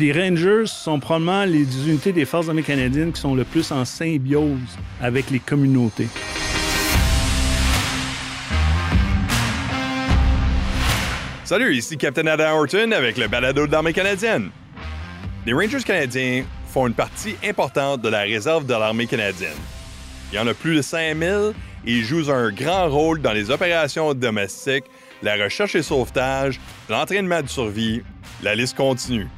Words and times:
Les 0.00 0.12
Rangers 0.12 0.64
sont 0.64 0.98
probablement 0.98 1.44
les 1.44 1.86
unités 1.86 2.12
des 2.12 2.24
Forces 2.24 2.48
armées 2.48 2.62
canadiennes 2.62 3.12
qui 3.12 3.20
sont 3.20 3.34
le 3.34 3.44
plus 3.44 3.70
en 3.70 3.84
symbiose 3.84 4.56
avec 4.98 5.28
les 5.28 5.40
communautés. 5.40 6.08
Salut, 11.44 11.76
ici 11.76 11.98
Captain 11.98 12.26
Adam 12.28 12.60
Horton 12.60 12.92
avec 12.92 13.18
le 13.18 13.28
balado 13.28 13.66
de 13.66 13.72
l'armée 13.72 13.92
canadienne. 13.92 14.48
Les 15.44 15.52
Rangers 15.52 15.82
canadiens 15.84 16.44
font 16.68 16.86
une 16.86 16.94
partie 16.94 17.36
importante 17.44 18.00
de 18.00 18.08
la 18.08 18.20
réserve 18.20 18.64
de 18.64 18.72
l'armée 18.72 19.06
canadienne. 19.06 19.50
Il 20.32 20.36
y 20.36 20.38
en 20.38 20.46
a 20.46 20.54
plus 20.54 20.76
de 20.76 20.82
5000 20.82 21.52
et 21.84 21.92
ils 21.92 22.04
jouent 22.04 22.30
un 22.30 22.50
grand 22.50 22.88
rôle 22.88 23.20
dans 23.20 23.32
les 23.32 23.50
opérations 23.50 24.14
domestiques, 24.14 24.86
la 25.22 25.34
recherche 25.34 25.74
et 25.74 25.82
sauvetage, 25.82 26.58
l'entraînement 26.88 27.42
de 27.42 27.48
survie, 27.48 28.00
la 28.42 28.54
liste 28.54 28.78
continue. 28.78 29.28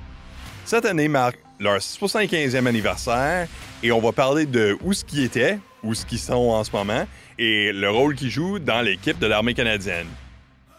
Cette 0.64 0.84
année 0.86 1.08
marque 1.08 1.38
leur 1.58 1.78
75e 1.78 2.66
anniversaire 2.66 3.48
et 3.82 3.92
on 3.92 4.00
va 4.00 4.12
parler 4.12 4.46
de 4.46 4.76
où 4.82 4.92
ce 4.92 5.04
qui 5.04 5.24
était, 5.24 5.58
où 5.82 5.92
ce 5.94 6.06
qu'ils 6.06 6.18
sont 6.18 6.34
en 6.34 6.64
ce 6.64 6.70
moment 6.72 7.06
et 7.38 7.72
le 7.72 7.90
rôle 7.90 8.14
qu'ils 8.14 8.30
jouent 8.30 8.58
dans 8.58 8.80
l'équipe 8.80 9.18
de 9.18 9.26
l'armée 9.26 9.54
canadienne. 9.54 10.06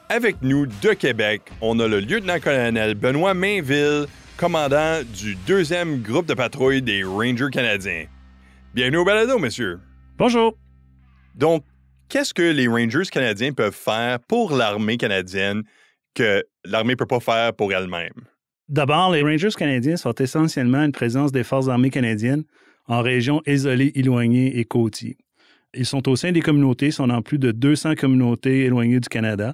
Avec 0.10 0.42
nous 0.42 0.66
de 0.66 0.94
Québec, 0.94 1.42
on 1.62 1.80
a 1.80 1.88
le 1.88 2.00
lieutenant-colonel 2.00 2.96
Benoît 2.96 3.34
Mainville, 3.34 4.06
commandant 4.38 5.02
du 5.04 5.36
deuxième 5.48 6.02
groupe 6.02 6.26
de 6.26 6.34
patrouille 6.34 6.82
des 6.82 7.04
Rangers 7.04 7.50
canadiens. 7.52 8.06
Bienvenue 8.74 8.98
au 8.98 9.06
balado, 9.06 9.38
monsieur. 9.38 9.80
Bonjour. 10.18 10.56
Donc, 11.36 11.64
qu'est-ce 12.10 12.34
que 12.34 12.42
les 12.42 12.68
Rangers 12.68 13.10
canadiens 13.12 13.52
peuvent 13.54 13.76
faire 13.76 14.20
pour 14.28 14.56
l'armée 14.56 14.98
canadienne 14.98 15.64
que 16.14 16.44
l'armée 16.64 16.94
ne 16.94 16.98
peut 16.98 17.06
pas 17.06 17.20
faire 17.20 17.54
pour 17.54 17.74
elle-même? 17.74 18.33
D'abord, 18.74 19.12
les 19.12 19.22
Rangers 19.22 19.50
canadiens 19.56 19.98
sont 19.98 20.16
essentiellement 20.16 20.82
une 20.82 20.92
présence 20.92 21.32
des 21.32 21.44
forces 21.44 21.70
armées 21.70 21.92
canadiennes 21.92 22.44
en 22.88 23.04
régions 23.04 23.44
isolées, 23.46 23.92
éloignées 23.94 24.58
et 24.58 24.66
côtiers. 24.66 25.16
Ils 25.76 25.86
sont 25.86 26.10
au 26.10 26.16
sein 26.16 26.32
des 26.32 26.42
communautés, 26.42 26.90
sont 26.90 27.06
dans 27.06 27.22
plus 27.22 27.38
de 27.38 27.52
200 27.52 27.94
communautés 27.94 28.62
éloignées 28.62 29.00
du 29.00 29.10
Canada. 29.10 29.54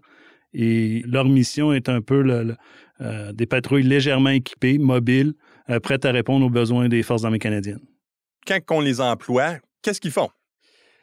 Et 0.54 1.04
leur 1.06 1.26
mission 1.26 1.74
est 1.74 1.90
un 1.90 2.00
peu 2.00 2.56
euh, 3.02 3.34
des 3.34 3.46
patrouilles 3.46 3.84
légèrement 3.84 4.30
équipées, 4.30 4.78
mobiles, 4.78 5.34
euh, 5.70 5.82
prêtes 5.82 6.06
à 6.06 6.12
répondre 6.12 6.46
aux 6.46 6.50
besoins 6.50 6.88
des 6.88 7.04
forces 7.04 7.26
armées 7.26 7.40
canadiennes. 7.40 7.84
Quand 8.48 8.78
on 8.78 8.80
les 8.80 9.02
emploie, 9.02 9.58
qu'est-ce 9.82 10.00
qu'ils 10.00 10.12
font? 10.12 10.30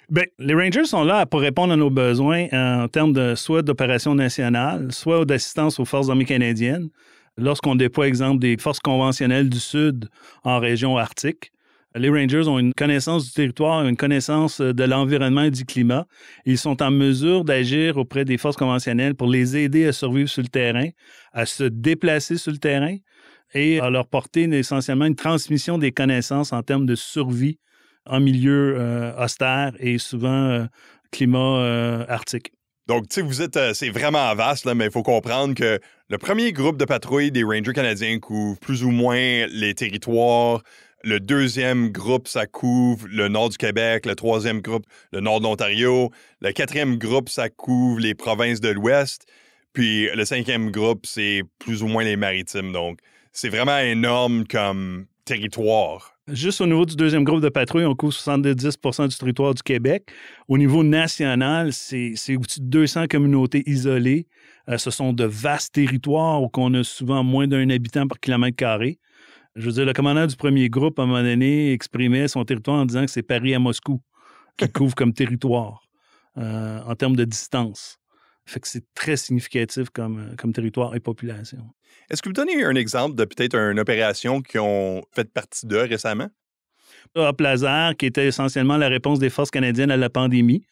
Bien, 0.09 0.25
les 0.39 0.55
Rangers 0.55 0.87
sont 0.87 1.05
là 1.05 1.27
pour 1.27 1.41
répondre 1.41 1.75
à 1.75 1.77
nos 1.77 1.91
besoins 1.91 2.47
en 2.53 2.89
termes 2.89 3.13
de 3.13 3.35
soit 3.35 3.61
d'opération 3.61 4.15
nationale, 4.15 4.91
soit 4.91 5.27
d'assistance 5.27 5.79
aux 5.79 5.85
forces 5.85 6.09
armées 6.09 6.25
canadiennes. 6.25 6.89
Lorsqu'on 7.39 7.75
déploie, 7.75 8.09
exemple, 8.09 8.41
des 8.41 8.57
forces 8.57 8.81
conventionnelles 8.81 9.51
du 9.51 9.61
Sud 9.61 10.09
en 10.45 10.59
région 10.59 10.97
arctique, 10.97 11.53
les 11.95 12.11
Rangers 12.11 12.47
ont 12.49 12.59
une 12.59 12.75
connaissance 12.75 13.27
du 13.27 13.33
territoire, 13.33 13.87
une 13.87 13.97
connaissance 13.97 14.61
euh, 14.61 14.75
de 14.75 14.85
l'environnement 14.85 15.43
et 15.43 15.51
du 15.51 15.65
climat. 15.65 16.07
Ils 16.45 16.59
sont 16.59 16.83
en 16.83 16.91
mesure 16.91 17.45
d'agir 17.45 17.97
auprès 17.97 18.25
des 18.25 18.37
forces 18.37 18.57
conventionnelles 18.57 19.15
pour 19.15 19.29
les 19.29 19.57
aider 19.57 19.87
à 19.87 19.93
survivre 19.93 20.29
sur 20.29 20.43
le 20.43 20.49
terrain, 20.49 20.89
à 21.33 21.47
se 21.47 21.65
déplacer 21.65 22.37
sur 22.37 22.53
le 22.53 22.59
terrain 22.59 22.97
et 23.55 23.81
à 23.81 23.89
leur 23.89 24.07
porter 24.09 24.43
essentiellement 24.43 25.07
une 25.07 25.15
transmission 25.15 25.79
des 25.79 25.93
connaissances 25.93 26.53
en 26.53 26.63
termes 26.63 26.85
de 26.85 26.95
survie 26.95 27.59
en 28.05 28.21
milieu 28.21 28.77
euh, 28.79 29.25
austère 29.25 29.73
et 29.79 29.99
souvent 29.99 30.29
euh, 30.49 30.65
climat 31.11 32.05
arctique. 32.09 32.56
Donc, 32.87 33.09
tu 33.09 33.17
sais, 33.17 33.23
vous 33.23 33.43
êtes, 33.43 33.59
c'est 33.75 33.91
vraiment 33.91 34.35
vaste, 34.35 34.65
là, 34.65 34.75
mais 34.75 34.87
il 34.87 34.91
faut 34.91 35.03
comprendre 35.03 35.55
que 35.55 35.81
le 36.09 36.19
premier 36.19 36.53
groupe 36.53 36.77
de 36.77 36.85
patrouille 36.85 37.33
des 37.33 37.43
Rangers 37.43 37.73
canadiens 37.73 38.19
couvre 38.21 38.59
plus 38.61 38.85
ou 38.85 38.91
moins 38.91 39.47
les 39.47 39.75
territoires 39.75 40.63
le 41.07 41.21
deuxième 41.21 41.91
groupe, 41.91 42.27
ça 42.27 42.47
couvre 42.47 43.07
le 43.09 43.29
nord 43.29 43.49
du 43.49 43.57
Québec. 43.57 44.07
Le 44.07 44.17
troisième 44.17 44.61
groupe, 44.61 44.85
le 45.13 45.21
nord 45.21 45.39
de 45.39 45.45
l'Ontario. 45.45 46.11
Le 46.41 46.51
quatrième 46.51 46.99
groupe, 46.99 47.29
ça 47.29 47.49
couvre 47.49 48.01
les 48.01 48.15
provinces 48.15 48.61
de 48.61 48.71
l'Ouest. 48.71 49.25
Puis 49.73 50.09
le 50.13 50.25
cinquième 50.25 50.73
groupe, 50.73 51.07
c'est 51.07 51.43
plus 51.61 51.85
ou 51.85 51.87
moins 51.87 52.03
les 52.03 52.17
maritimes. 52.17 52.73
Donc, 52.73 52.99
c'est 53.31 53.51
vraiment 53.51 53.79
énorme 53.79 54.49
comme 54.49 55.07
territoire. 55.25 56.16
Juste 56.29 56.61
au 56.61 56.67
niveau 56.67 56.85
du 56.85 56.97
deuxième 56.97 57.23
groupe 57.23 57.41
de 57.41 57.49
patrouille, 57.49 57.85
on 57.85 57.95
couvre 57.95 58.13
70% 58.13 59.07
du 59.07 59.17
territoire 59.17 59.55
du 59.55 59.63
Québec. 59.63 60.11
Au 60.49 60.59
niveau 60.59 60.83
national, 60.83 61.73
c'est 61.73 62.37
au-dessus 62.37 62.61
de 62.61 62.67
200 62.67 63.07
communautés 63.09 63.63
isolées. 63.71 64.27
Euh, 64.69 64.77
ce 64.77 64.91
sont 64.91 65.13
de 65.13 65.23
vastes 65.23 65.75
territoires 65.75 66.43
où 66.43 66.51
on 66.57 66.75
a 66.75 66.83
souvent 66.83 67.23
moins 67.23 67.47
d'un 67.47 67.71
habitant 67.71 68.09
par 68.09 68.19
kilomètre 68.19 68.57
carré. 68.57 68.99
Je 69.55 69.67
veux 69.67 69.73
dire, 69.73 69.85
le 69.85 69.93
commandant 69.93 70.27
du 70.27 70.35
premier 70.35 70.69
groupe, 70.69 70.99
à 70.99 71.05
un 71.05 71.07
moment 71.07 71.23
donné, 71.23 71.73
exprimait 71.73 72.27
son 72.27 72.45
territoire 72.45 72.81
en 72.81 72.87
disant 72.87 73.05
que 73.05 73.11
c'est 73.13 73.23
Paris 73.23 73.55
à 73.55 73.61
Moscou 73.61 74.03
qui 74.57 74.69
couvre 74.73 74.97
comme 74.97 75.13
territoire 75.13 75.87
euh, 76.39 76.81
en 76.85 76.97
termes 76.97 77.15
de 77.15 77.25
distance. 77.25 78.01
Fait 78.47 78.61
que 78.61 78.69
c'est 78.69 78.85
très 78.95 79.17
significatif 79.17 79.91
comme, 79.91 80.19
euh, 80.19 80.37
comme 80.37 80.53
territoire 80.53 80.95
et 80.95 81.01
population. 81.01 81.59
Est-ce 82.11 82.23
que 82.23 82.29
vous 82.29 82.33
donnez 82.33 82.65
un 82.65 82.77
exemple 82.77 83.17
de 83.17 83.25
peut-être 83.25 83.57
une 83.57 83.81
opération 83.81 84.41
qui 84.41 84.59
ont 84.59 85.03
fait 85.13 85.31
partie 85.31 85.67
d'eux 85.67 85.83
récemment? 85.83 86.29
Hop 87.17 87.41
Laser, 87.41 87.97
qui 87.97 88.07
était 88.07 88.27
essentiellement 88.27 88.77
la 88.77 88.89
réponse 88.89 89.19
des 89.19 89.31
forces 89.31 89.51
canadiennes 89.51 89.91
à 89.91 89.97
la 89.97 90.11
pandémie. 90.11 90.65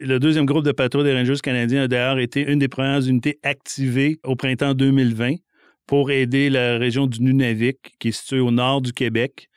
Le 0.00 0.18
deuxième 0.18 0.46
groupe 0.46 0.64
de 0.64 0.72
patrouille 0.72 1.04
des 1.04 1.14
Rangers 1.14 1.38
canadiens 1.42 1.84
a 1.84 1.88
d'ailleurs 1.88 2.18
été 2.18 2.40
une 2.40 2.58
des 2.58 2.68
premières 2.68 3.06
unités 3.06 3.38
activées 3.42 4.18
au 4.24 4.34
printemps 4.34 4.74
2020 4.74 5.36
pour 5.86 6.10
aider 6.10 6.50
la 6.50 6.78
région 6.78 7.06
du 7.06 7.22
Nunavik, 7.22 7.94
qui 7.98 8.08
est 8.08 8.12
située 8.12 8.40
au 8.40 8.50
nord 8.50 8.80
du 8.80 8.92
Québec. 8.92 9.48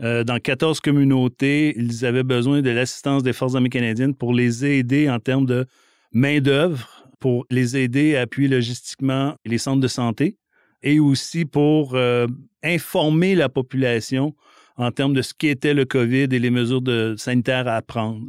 Euh, 0.00 0.24
dans 0.24 0.38
14 0.38 0.80
communautés, 0.80 1.74
ils 1.76 2.06
avaient 2.06 2.22
besoin 2.22 2.62
de 2.62 2.70
l'assistance 2.70 3.22
des 3.22 3.32
Forces 3.32 3.54
armées 3.54 3.68
canadiennes 3.68 4.14
pour 4.14 4.32
les 4.32 4.64
aider 4.64 5.10
en 5.10 5.18
termes 5.18 5.46
de 5.46 5.66
main-d'œuvre, 6.12 7.01
pour 7.22 7.46
les 7.50 7.76
aider 7.76 8.16
à 8.16 8.22
appuyer 8.22 8.48
logistiquement 8.48 9.36
les 9.44 9.58
centres 9.58 9.80
de 9.80 9.86
santé 9.86 10.36
et 10.82 10.98
aussi 10.98 11.44
pour 11.44 11.94
euh, 11.94 12.26
informer 12.64 13.36
la 13.36 13.48
population 13.48 14.34
en 14.76 14.90
termes 14.90 15.14
de 15.14 15.22
ce 15.22 15.32
qu'était 15.32 15.72
le 15.72 15.84
COVID 15.84 16.24
et 16.32 16.38
les 16.40 16.50
mesures 16.50 16.82
de, 16.82 17.14
sanitaires 17.16 17.68
à 17.68 17.80
prendre. 17.80 18.26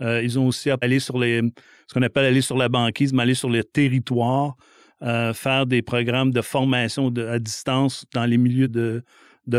Euh, 0.00 0.20
ils 0.20 0.36
ont 0.36 0.48
aussi 0.48 0.68
allé 0.80 0.98
sur 0.98 1.16
les, 1.16 1.42
ce 1.86 1.94
qu'on 1.94 2.02
appelle 2.02 2.24
aller 2.24 2.40
sur 2.40 2.56
la 2.56 2.68
banquise, 2.68 3.12
mais 3.12 3.22
aller 3.22 3.34
sur 3.34 3.50
le 3.50 3.62
territoire 3.62 4.56
euh, 5.02 5.32
faire 5.32 5.66
des 5.66 5.82
programmes 5.82 6.32
de 6.32 6.40
formation 6.40 7.12
à 7.28 7.38
distance 7.38 8.04
dans 8.14 8.24
les 8.24 8.38
milieux 8.38 8.68
de, 8.68 9.02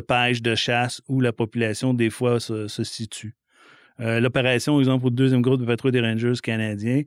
pêche, 0.02 0.42
de 0.42 0.54
chasse 0.56 1.02
où 1.08 1.22
la 1.22 1.32
population, 1.32 1.94
des 1.94 2.10
fois, 2.10 2.42
se, 2.42 2.68
situe. 2.84 3.36
Euh, 4.02 4.20
l'opération, 4.20 4.80
exemple, 4.80 5.06
au 5.06 5.10
deuxième 5.12 5.42
groupe 5.42 5.62
de 5.62 5.66
patrouille 5.66 5.94
des 5.94 6.02
Rangers 6.02 6.34
canadiens, 6.44 7.04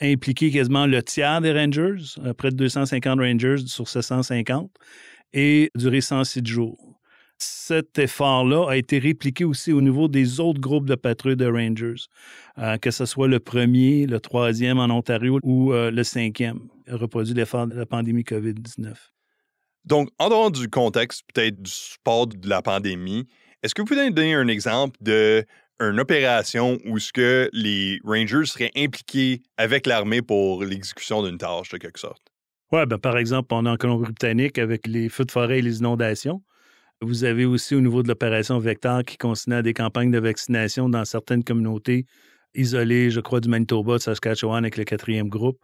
impliquait 0.00 0.50
quasiment 0.50 0.86
le 0.86 1.02
tiers 1.02 1.40
des 1.40 1.52
Rangers, 1.52 2.02
euh, 2.24 2.34
près 2.34 2.50
de 2.50 2.56
250 2.56 3.18
Rangers 3.18 3.66
sur 3.66 3.88
750, 3.88 4.70
et 5.32 5.70
duré 5.74 6.00
106 6.00 6.44
jours 6.44 7.00
cet 7.42 7.98
effort-là 7.98 8.70
a 8.70 8.76
été 8.76 8.98
répliqué 8.98 9.44
aussi 9.44 9.72
au 9.72 9.80
niveau 9.80 10.08
des 10.08 10.40
autres 10.40 10.60
groupes 10.60 10.86
de 10.86 10.94
patrouilles 10.94 11.36
de 11.36 11.46
Rangers, 11.46 12.02
euh, 12.58 12.76
que 12.76 12.90
ce 12.90 13.06
soit 13.06 13.28
le 13.28 13.40
premier, 13.40 14.06
le 14.06 14.20
troisième 14.20 14.78
en 14.78 14.90
Ontario 14.90 15.40
ou 15.42 15.72
euh, 15.72 15.90
le 15.90 16.04
cinquième, 16.04 16.68
reproduit 16.88 17.34
l'effort 17.34 17.66
de 17.66 17.74
la 17.74 17.86
pandémie 17.86 18.22
COVID-19. 18.22 18.94
Donc, 19.84 20.10
en 20.18 20.28
dehors 20.28 20.50
du 20.50 20.68
contexte 20.68 21.22
peut-être 21.32 21.60
du 21.60 21.70
support 21.70 22.26
de 22.26 22.48
la 22.48 22.60
pandémie, 22.60 23.26
est-ce 23.62 23.74
que 23.74 23.82
vous 23.82 23.86
pouvez 23.86 24.10
donner 24.10 24.34
un 24.34 24.48
exemple 24.48 24.96
de 25.00 25.44
une 25.80 25.98
opération 25.98 26.78
où 26.84 26.98
ce 26.98 27.12
que 27.12 27.48
les 27.52 28.00
Rangers 28.04 28.44
seraient 28.44 28.70
impliqués 28.76 29.42
avec 29.56 29.86
l'armée 29.86 30.22
pour 30.22 30.62
l'exécution 30.62 31.22
d'une 31.22 31.38
tâche 31.38 31.70
de 31.70 31.78
quelque 31.78 31.98
sorte? 31.98 32.22
Oui, 32.72 32.86
ben, 32.86 32.98
par 32.98 33.16
exemple, 33.18 33.52
est 33.52 33.68
en 33.68 33.76
Colombie-Britannique 33.76 34.58
avec 34.58 34.86
les 34.86 35.08
feux 35.08 35.24
de 35.24 35.32
forêt 35.32 35.58
et 35.58 35.62
les 35.62 35.78
inondations. 35.78 36.42
Vous 37.00 37.24
avez 37.24 37.46
aussi 37.46 37.74
au 37.74 37.80
niveau 37.80 38.02
de 38.02 38.08
l'opération 38.08 38.58
Vector 38.58 39.02
qui 39.04 39.16
continue 39.16 39.56
à 39.56 39.62
des 39.62 39.72
campagnes 39.72 40.10
de 40.10 40.18
vaccination 40.18 40.88
dans 40.88 41.04
certaines 41.06 41.42
communautés 41.42 42.04
isolées, 42.54 43.10
je 43.10 43.20
crois, 43.20 43.40
du 43.40 43.48
Manitoba, 43.48 43.96
de 43.96 44.02
Saskatchewan 44.02 44.64
avec 44.64 44.76
le 44.76 44.84
quatrième 44.84 45.28
groupe. 45.28 45.58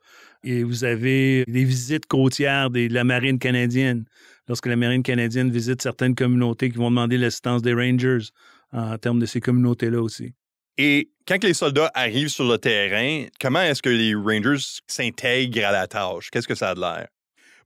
Et 0.45 0.63
vous 0.63 0.85
avez 0.85 1.45
des 1.47 1.65
visites 1.65 2.07
côtières 2.07 2.71
de 2.71 2.89
la 2.91 3.05
marine 3.05 3.39
canadienne. 3.39 4.07
Lorsque 4.49 4.67
la 4.67 4.77
marine 4.77 5.03
canadienne 5.03 5.51
visite 5.51 5.83
certaines 5.83 6.15
communautés 6.15 6.71
qui 6.71 6.79
vont 6.79 6.91
demander 6.91 7.19
l'assistance 7.19 7.63
des 7.63 7.75
Rangers 7.75 8.31
en 8.77 8.99
termes 8.99 9.19
de 9.19 9.27
ces 9.27 9.41
communautés-là 9.41 10.01
aussi. 10.01 10.35
Et 10.79 11.11
quand 11.27 11.43
les 11.43 11.55
soldats 11.55 11.91
arrivent 11.95 12.29
sur 12.29 12.47
le 12.47 12.59
terrain, 12.59 13.27
comment 13.41 13.63
est-ce 13.63 13.83
que 13.83 13.89
les 13.89 14.15
Rangers 14.15 14.63
s'intègrent 14.87 15.67
à 15.67 15.73
la 15.73 15.87
tâche? 15.87 16.31
Qu'est-ce 16.31 16.47
que 16.47 16.55
ça 16.55 16.71
a 16.71 16.75
de 16.75 16.81
l'air? 16.81 17.09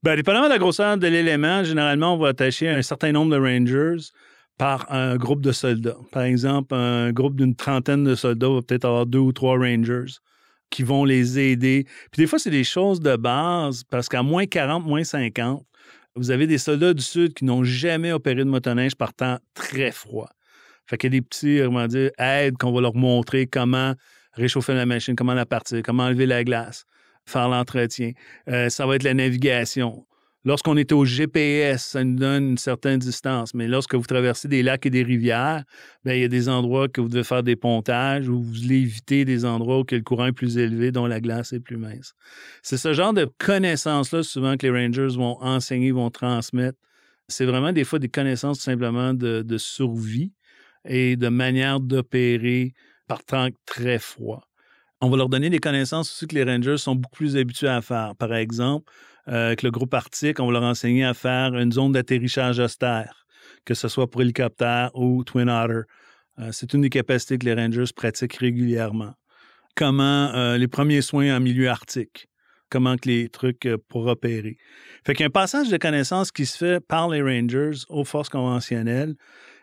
Bien, 0.02 0.16
dépendamment 0.16 0.46
de 0.46 0.52
la 0.52 0.58
grosseur 0.58 0.96
de 0.96 1.06
l'élément, 1.08 1.62
généralement, 1.64 2.14
on 2.14 2.18
va 2.18 2.28
attacher 2.28 2.68
un 2.68 2.80
certain 2.82 3.12
nombre 3.12 3.32
de 3.32 3.38
Rangers 3.38 4.10
par 4.56 4.90
un 4.92 5.16
groupe 5.16 5.42
de 5.42 5.52
soldats. 5.52 5.96
Par 6.12 6.22
exemple, 6.22 6.74
un 6.74 7.12
groupe 7.12 7.36
d'une 7.36 7.54
trentaine 7.54 8.04
de 8.04 8.14
soldats 8.14 8.48
va 8.48 8.62
peut-être 8.62 8.84
avoir 8.84 9.06
deux 9.06 9.18
ou 9.18 9.32
trois 9.32 9.58
Rangers 9.58 10.12
qui 10.70 10.84
vont 10.84 11.04
les 11.04 11.38
aider. 11.38 11.84
Puis 12.12 12.22
des 12.22 12.26
fois, 12.26 12.38
c'est 12.38 12.50
des 12.50 12.64
choses 12.64 13.00
de 13.00 13.16
base 13.16 13.82
parce 13.84 14.08
qu'à 14.08 14.22
moins 14.22 14.46
40, 14.46 14.86
moins 14.86 15.04
50, 15.04 15.64
Vous 16.16 16.30
avez 16.30 16.46
des 16.46 16.58
soldats 16.58 16.94
du 16.94 17.02
Sud 17.02 17.34
qui 17.34 17.44
n'ont 17.44 17.64
jamais 17.64 18.12
opéré 18.12 18.36
de 18.44 18.50
motoneige 18.50 18.94
par 18.94 19.14
temps 19.14 19.38
très 19.54 19.92
froid. 19.92 20.28
Fait 20.86 20.96
qu'il 20.98 21.12
y 21.12 21.16
a 21.16 21.20
des 21.20 21.26
petits, 21.26 21.60
comment 21.62 21.86
dire, 21.86 22.10
aides 22.18 22.56
qu'on 22.58 22.72
va 22.72 22.80
leur 22.80 22.94
montrer 22.94 23.46
comment 23.46 23.94
réchauffer 24.32 24.74
la 24.74 24.86
machine, 24.86 25.14
comment 25.14 25.34
la 25.34 25.46
partir, 25.46 25.82
comment 25.82 26.04
enlever 26.04 26.26
la 26.26 26.44
glace, 26.44 26.84
faire 27.26 27.48
l'entretien. 27.48 28.12
Euh, 28.48 28.68
ça 28.68 28.86
va 28.86 28.96
être 28.96 29.02
la 29.02 29.14
navigation. 29.14 30.06
Lorsqu'on 30.42 30.78
est 30.78 30.90
au 30.92 31.04
GPS, 31.04 31.84
ça 31.84 32.02
nous 32.02 32.16
donne 32.16 32.50
une 32.50 32.58
certaine 32.58 32.98
distance. 32.98 33.52
Mais 33.52 33.68
lorsque 33.68 33.94
vous 33.94 34.06
traversez 34.06 34.48
des 34.48 34.62
lacs 34.62 34.86
et 34.86 34.90
des 34.90 35.02
rivières, 35.02 35.64
bien, 36.02 36.14
il 36.14 36.20
y 36.22 36.24
a 36.24 36.28
des 36.28 36.48
endroits 36.48 36.88
que 36.88 37.02
vous 37.02 37.08
devez 37.08 37.24
faire 37.24 37.42
des 37.42 37.56
pontages 37.56 38.26
ou 38.26 38.40
vous 38.40 38.52
voulez 38.54 38.76
éviter 38.76 39.26
des 39.26 39.44
endroits 39.44 39.80
où 39.80 39.84
le 39.90 40.00
courant 40.00 40.26
est 40.26 40.32
plus 40.32 40.56
élevé, 40.56 40.92
dont 40.92 41.06
la 41.06 41.20
glace 41.20 41.52
est 41.52 41.60
plus 41.60 41.76
mince. 41.76 42.14
C'est 42.62 42.78
ce 42.78 42.94
genre 42.94 43.12
de 43.12 43.30
connaissances-là, 43.38 44.22
souvent, 44.22 44.56
que 44.56 44.66
les 44.66 44.72
Rangers 44.72 45.14
vont 45.14 45.36
enseigner, 45.42 45.92
vont 45.92 46.10
transmettre. 46.10 46.78
C'est 47.28 47.44
vraiment 47.44 47.72
des 47.72 47.84
fois 47.84 47.98
des 47.98 48.08
connaissances 48.08 48.58
tout 48.58 48.64
simplement 48.64 49.12
de, 49.12 49.42
de 49.42 49.58
survie 49.58 50.32
et 50.84 51.16
de 51.16 51.28
manière 51.28 51.80
d'opérer 51.80 52.72
par 53.06 53.24
temps 53.24 53.48
très 53.66 53.98
froid. 53.98 54.46
On 55.00 55.08
va 55.08 55.16
leur 55.16 55.28
donner 55.28 55.50
des 55.50 55.58
connaissances 55.58 56.10
aussi 56.10 56.26
que 56.26 56.34
les 56.34 56.44
Rangers 56.44 56.76
sont 56.76 56.94
beaucoup 56.94 57.16
plus 57.16 57.36
habitués 57.36 57.68
à 57.68 57.80
faire. 57.80 58.14
Par 58.16 58.34
exemple, 58.34 58.92
euh, 59.28 59.46
avec 59.46 59.62
le 59.62 59.70
groupe 59.70 59.94
Arctique, 59.94 60.40
on 60.40 60.46
va 60.46 60.52
leur 60.52 60.62
enseigner 60.62 61.04
à 61.04 61.14
faire 61.14 61.56
une 61.56 61.72
zone 61.72 61.92
d'atterrissage 61.92 62.58
austère, 62.58 63.26
que 63.64 63.74
ce 63.74 63.88
soit 63.88 64.10
pour 64.10 64.22
hélicoptère 64.22 64.90
ou 64.94 65.24
Twin 65.24 65.48
Otter. 65.48 65.80
Euh, 66.38 66.50
c'est 66.52 66.74
une 66.74 66.82
des 66.82 66.90
capacités 66.90 67.38
que 67.38 67.46
les 67.46 67.54
Rangers 67.54 67.92
pratiquent 67.94 68.36
régulièrement. 68.36 69.14
Comment 69.74 70.34
euh, 70.34 70.58
les 70.58 70.68
premiers 70.68 71.00
soins 71.00 71.34
en 71.34 71.40
milieu 71.40 71.68
arctique, 71.68 72.28
comment 72.68 72.96
que 72.96 73.08
les 73.08 73.28
trucs 73.28 73.68
pour 73.88 74.06
opérer. 74.06 74.58
Fait 75.06 75.14
qu'il 75.14 75.24
un 75.24 75.30
passage 75.30 75.70
de 75.70 75.78
connaissances 75.78 76.30
qui 76.30 76.44
se 76.44 76.58
fait 76.58 76.80
par 76.80 77.08
les 77.08 77.22
Rangers 77.22 77.84
aux 77.88 78.04
forces 78.04 78.28
conventionnelles 78.28 79.14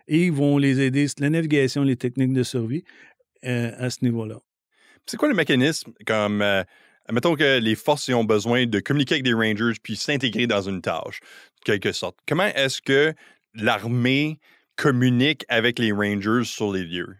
et 0.07 0.25
ils 0.25 0.31
vont 0.31 0.57
les 0.57 0.79
aider, 0.79 1.07
la 1.19 1.29
navigation, 1.29 1.83
les 1.83 1.95
techniques 1.95 2.33
de 2.33 2.43
survie 2.43 2.83
à 3.43 3.89
ce 3.89 4.03
niveau-là. 4.03 4.39
C'est 5.05 5.17
quoi 5.17 5.29
le 5.29 5.35
mécanisme 5.35 5.93
comme 6.05 6.43
Mettons 7.11 7.35
que 7.35 7.59
les 7.59 7.75
forces 7.75 8.09
ont 8.09 8.25
besoin 8.25 8.65
de 8.65 8.79
communiquer 8.79 9.15
avec 9.15 9.23
des 9.23 9.33
Rangers 9.33 9.77
puis 9.81 9.95
s'intégrer 9.95 10.45
dans 10.45 10.61
une 10.61 10.81
tâche, 10.81 11.21
de 11.21 11.63
quelque 11.63 11.93
sorte. 11.93 12.17
Comment 12.27 12.47
est-ce 12.47 12.81
que 12.81 13.13
l'armée 13.53 14.39
communique 14.75 15.45
avec 15.47 15.79
les 15.79 15.93
Rangers 15.93 16.43
sur 16.43 16.73
les 16.73 16.83
lieux? 16.83 17.15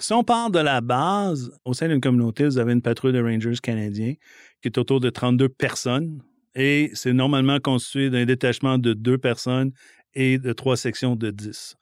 Si 0.00 0.12
on 0.12 0.24
part 0.24 0.50
de 0.50 0.58
la 0.58 0.80
base, 0.80 1.52
au 1.64 1.74
sein 1.74 1.86
d'une 1.86 2.00
communauté, 2.00 2.44
vous 2.44 2.58
avez 2.58 2.72
une 2.72 2.82
patrouille 2.82 3.12
de 3.12 3.22
Rangers 3.22 3.58
canadiens 3.62 4.14
qui 4.62 4.68
est 4.68 4.78
autour 4.78 4.98
de 4.98 5.10
32 5.10 5.48
personnes 5.48 6.22
et 6.56 6.90
c'est 6.94 7.12
normalement 7.12 7.60
constitué 7.60 8.10
d'un 8.10 8.24
détachement 8.24 8.78
de 8.78 8.94
deux 8.94 9.18
personnes 9.18 9.72
et 10.14 10.38
de 10.38 10.52
trois 10.52 10.76
sections 10.76 11.14
de 11.14 11.30
10, 11.30 11.76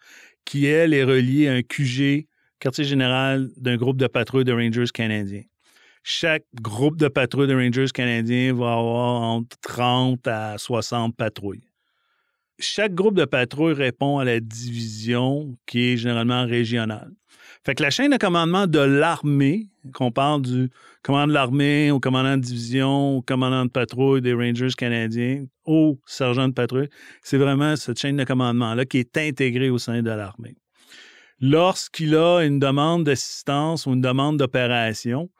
qui, 0.49 0.67
elle, 0.67 0.95
est 0.95 1.05
reliée 1.05 1.49
à 1.49 1.53
un 1.53 1.63
QG, 1.63 2.27
quartier 2.59 2.85
général 2.85 3.51
d'un 3.57 3.77
groupe 3.77 3.99
de 3.99 4.07
patrouilles 4.07 4.45
de 4.45 4.53
Rangers 4.53 4.91
canadiens 4.93 5.45
chaque 6.11 6.45
groupe 6.55 6.97
de 6.97 7.09
patrouilles 7.09 7.49
de 7.49 7.55
Rangers 7.55 7.93
canadiens 7.93 8.55
va 8.55 8.73
avoir 8.73 9.21
entre 9.21 9.59
30 9.61 10.27
à 10.27 10.57
60 10.57 11.15
patrouilles. 11.15 11.69
Chaque 12.59 12.95
groupe 12.95 13.15
de 13.15 13.27
patrouilles 13.27 13.75
répond 13.75 14.19
à 14.19 14.25
la 14.25 14.41
division 14.41 15.55
qui 15.67 15.93
est 15.93 15.97
généralement 15.99 16.47
régionale. 16.47 17.13
Fait 17.65 17.75
que 17.75 17.83
la 17.83 17.91
chaîne 17.91 18.13
de 18.13 18.17
commandement 18.17 18.67
de 18.67 18.79
l'armée, 18.79 19.67
qu'on 19.93 20.11
parle 20.11 20.43
du 20.43 20.71
commandant 21.03 21.27
de 21.27 21.33
l'armée 21.33 21.91
au 21.91 22.01
commandant 22.01 22.37
de 22.37 22.43
division, 22.43 23.17
au 23.17 23.23
commandant 23.23 23.65
de 23.65 23.71
patrouille 23.71 24.21
des 24.21 24.33
Rangers 24.33 24.75
canadiens, 24.77 25.45
au 25.65 25.99
sergent 26.07 26.49
de 26.49 26.55
patrouille, 26.55 26.89
c'est 27.23 27.39
vraiment 27.39 27.77
cette 27.77 27.99
chaîne 27.99 28.17
de 28.17 28.25
commandement-là 28.25 28.85
qui 28.85 28.99
est 28.99 29.17
intégrée 29.17 29.71
au 29.71 29.79
sein 29.79 30.03
de 30.03 30.11
l'armée. 30.11 30.57
Lorsqu'il 31.41 32.17
a 32.17 32.41
une 32.41 32.59
demande 32.59 33.05
d'assistance 33.05 33.87
ou 33.87 33.93
une 33.93 34.01
demande 34.01 34.39
d'opération, 34.39 35.31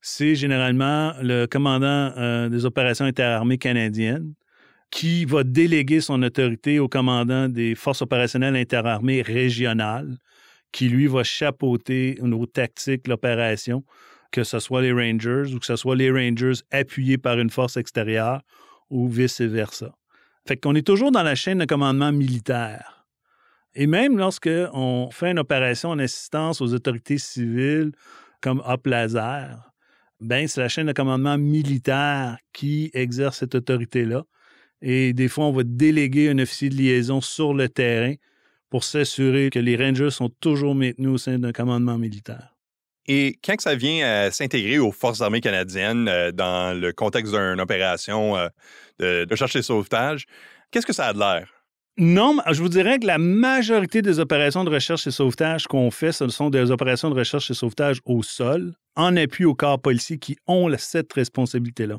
c'est 0.00 0.34
généralement 0.34 1.12
le 1.20 1.46
commandant 1.46 2.12
euh, 2.16 2.48
des 2.48 2.64
opérations 2.64 3.04
interarmées 3.04 3.58
canadiennes 3.58 4.34
qui 4.90 5.24
va 5.24 5.44
déléguer 5.44 6.00
son 6.00 6.22
autorité 6.22 6.78
au 6.78 6.88
commandant 6.88 7.48
des 7.48 7.74
forces 7.74 8.02
opérationnelles 8.02 8.56
interarmées 8.56 9.22
régionales, 9.22 10.16
qui 10.72 10.88
lui 10.88 11.06
va 11.06 11.24
chapeauter 11.24 12.18
au 12.20 12.28
niveau 12.28 12.46
tactique 12.46 13.08
l'opération, 13.08 13.84
que 14.30 14.44
ce 14.44 14.58
soit 14.58 14.82
les 14.82 14.92
Rangers 14.92 15.54
ou 15.54 15.58
que 15.58 15.66
ce 15.66 15.76
soit 15.76 15.96
les 15.96 16.10
Rangers 16.10 16.60
appuyés 16.70 17.18
par 17.18 17.38
une 17.38 17.50
force 17.50 17.76
extérieure 17.76 18.42
ou 18.88 19.08
vice-versa. 19.08 19.94
Fait 20.46 20.56
qu'on 20.56 20.74
est 20.74 20.86
toujours 20.86 21.12
dans 21.12 21.22
la 21.22 21.34
chaîne 21.34 21.58
de 21.58 21.64
commandement 21.64 22.12
militaire. 22.12 23.06
Et 23.74 23.86
même 23.86 24.18
lorsqu'on 24.18 25.10
fait 25.12 25.30
une 25.30 25.38
opération 25.38 25.90
en 25.90 25.98
assistance 25.98 26.60
aux 26.60 26.74
autorités 26.74 27.18
civiles 27.18 27.92
comme 28.40 28.62
Hop 28.66 28.86
Laser, 28.86 29.70
ben, 30.20 30.46
c'est 30.48 30.60
la 30.60 30.68
chaîne 30.68 30.86
de 30.86 30.92
commandement 30.92 31.38
militaire 31.38 32.36
qui 32.52 32.90
exerce 32.94 33.38
cette 33.38 33.54
autorité-là. 33.54 34.24
Et 34.82 35.12
des 35.12 35.28
fois, 35.28 35.46
on 35.46 35.52
va 35.52 35.62
déléguer 35.64 36.30
un 36.30 36.38
officier 36.38 36.68
de 36.68 36.74
liaison 36.74 37.20
sur 37.20 37.54
le 37.54 37.68
terrain 37.68 38.14
pour 38.70 38.84
s'assurer 38.84 39.50
que 39.50 39.58
les 39.58 39.76
Rangers 39.76 40.10
sont 40.10 40.30
toujours 40.40 40.74
maintenus 40.74 41.10
au 41.10 41.18
sein 41.18 41.38
d'un 41.38 41.52
commandement 41.52 41.98
militaire. 41.98 42.56
Et 43.06 43.38
quand 43.44 43.60
ça 43.60 43.74
vient 43.74 44.30
s'intégrer 44.30 44.78
aux 44.78 44.92
forces 44.92 45.20
armées 45.20 45.40
canadiennes 45.40 46.08
euh, 46.08 46.30
dans 46.32 46.78
le 46.78 46.92
contexte 46.92 47.32
d'une 47.32 47.60
opération 47.60 48.36
euh, 48.36 48.48
de, 48.98 49.24
de 49.24 49.30
recherche 49.30 49.56
et 49.56 49.62
sauvetage, 49.62 50.26
qu'est-ce 50.70 50.86
que 50.86 50.92
ça 50.92 51.08
a 51.08 51.12
de 51.12 51.18
l'air? 51.18 51.48
Non, 51.96 52.36
je 52.50 52.62
vous 52.62 52.68
dirais 52.68 52.98
que 52.98 53.06
la 53.06 53.18
majorité 53.18 54.00
des 54.00 54.20
opérations 54.20 54.64
de 54.64 54.70
recherche 54.70 55.06
et 55.06 55.10
sauvetage 55.10 55.66
qu'on 55.66 55.90
fait, 55.90 56.12
ce 56.12 56.28
sont 56.28 56.48
des 56.48 56.70
opérations 56.70 57.10
de 57.10 57.14
recherche 57.14 57.50
et 57.50 57.54
sauvetage 57.54 58.00
au 58.04 58.22
sol, 58.22 58.74
en 58.96 59.16
appui 59.16 59.44
aux 59.44 59.54
corps 59.54 59.80
policiers 59.80 60.18
qui 60.18 60.36
ont 60.46 60.72
cette 60.78 61.12
responsabilité-là. 61.12 61.98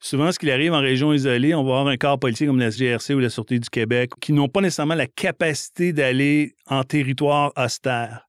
Souvent, 0.00 0.32
ce 0.32 0.38
qu'il 0.38 0.50
arrive 0.50 0.72
en 0.72 0.80
région 0.80 1.12
isolée, 1.12 1.54
on 1.54 1.62
va 1.62 1.72
avoir 1.72 1.88
un 1.88 1.96
corps 1.96 2.18
policier 2.18 2.46
comme 2.46 2.58
la 2.58 2.70
SGRC 2.70 3.14
ou 3.14 3.18
la 3.18 3.28
Sûreté 3.28 3.58
du 3.58 3.68
Québec 3.68 4.12
qui 4.20 4.32
n'ont 4.32 4.48
pas 4.48 4.60
nécessairement 4.60 4.94
la 4.94 5.06
capacité 5.06 5.92
d'aller 5.92 6.54
en 6.66 6.84
territoire 6.84 7.52
austère 7.56 8.26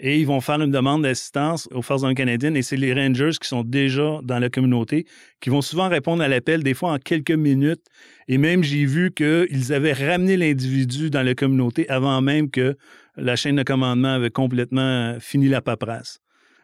et 0.00 0.20
ils 0.20 0.26
vont 0.26 0.40
faire 0.40 0.60
une 0.60 0.70
demande 0.70 1.02
d'assistance 1.02 1.68
aux 1.72 1.82
forces 1.82 2.04
armées 2.04 2.14
canadiennes 2.14 2.56
et 2.56 2.62
c'est 2.62 2.76
les 2.76 2.94
Rangers 2.94 3.32
qui 3.40 3.48
sont 3.48 3.64
déjà 3.64 4.20
dans 4.22 4.38
la 4.38 4.48
communauté 4.48 5.06
qui 5.40 5.50
vont 5.50 5.60
souvent 5.60 5.88
répondre 5.88 6.22
à 6.22 6.28
l'appel, 6.28 6.62
des 6.62 6.74
fois 6.74 6.92
en 6.92 6.98
quelques 6.98 7.32
minutes. 7.32 7.84
Et 8.28 8.38
même, 8.38 8.62
j'ai 8.62 8.84
vu 8.84 9.10
qu'ils 9.10 9.72
avaient 9.72 9.92
ramené 9.92 10.36
l'individu 10.36 11.10
dans 11.10 11.22
la 11.22 11.34
communauté 11.34 11.88
avant 11.88 12.20
même 12.20 12.50
que 12.50 12.76
la 13.16 13.34
chaîne 13.34 13.56
de 13.56 13.62
commandement 13.64 14.14
avait 14.14 14.30
complètement 14.30 15.16
fini 15.18 15.48
la 15.48 15.60
paperasse. 15.60 16.20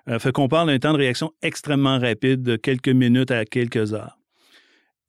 Euh, 0.09 0.19
fait 0.19 0.33
qu'on 0.33 0.49
parle 0.49 0.69
d'un 0.69 0.79
temps 0.79 0.93
de 0.93 0.99
réaction 0.99 1.33
extrêmement 1.43 1.99
rapide 1.99 2.43
de 2.43 2.57
quelques 2.57 2.89
minutes 2.89 3.31
à 3.31 3.45
quelques 3.45 3.95
heures. 3.95 4.19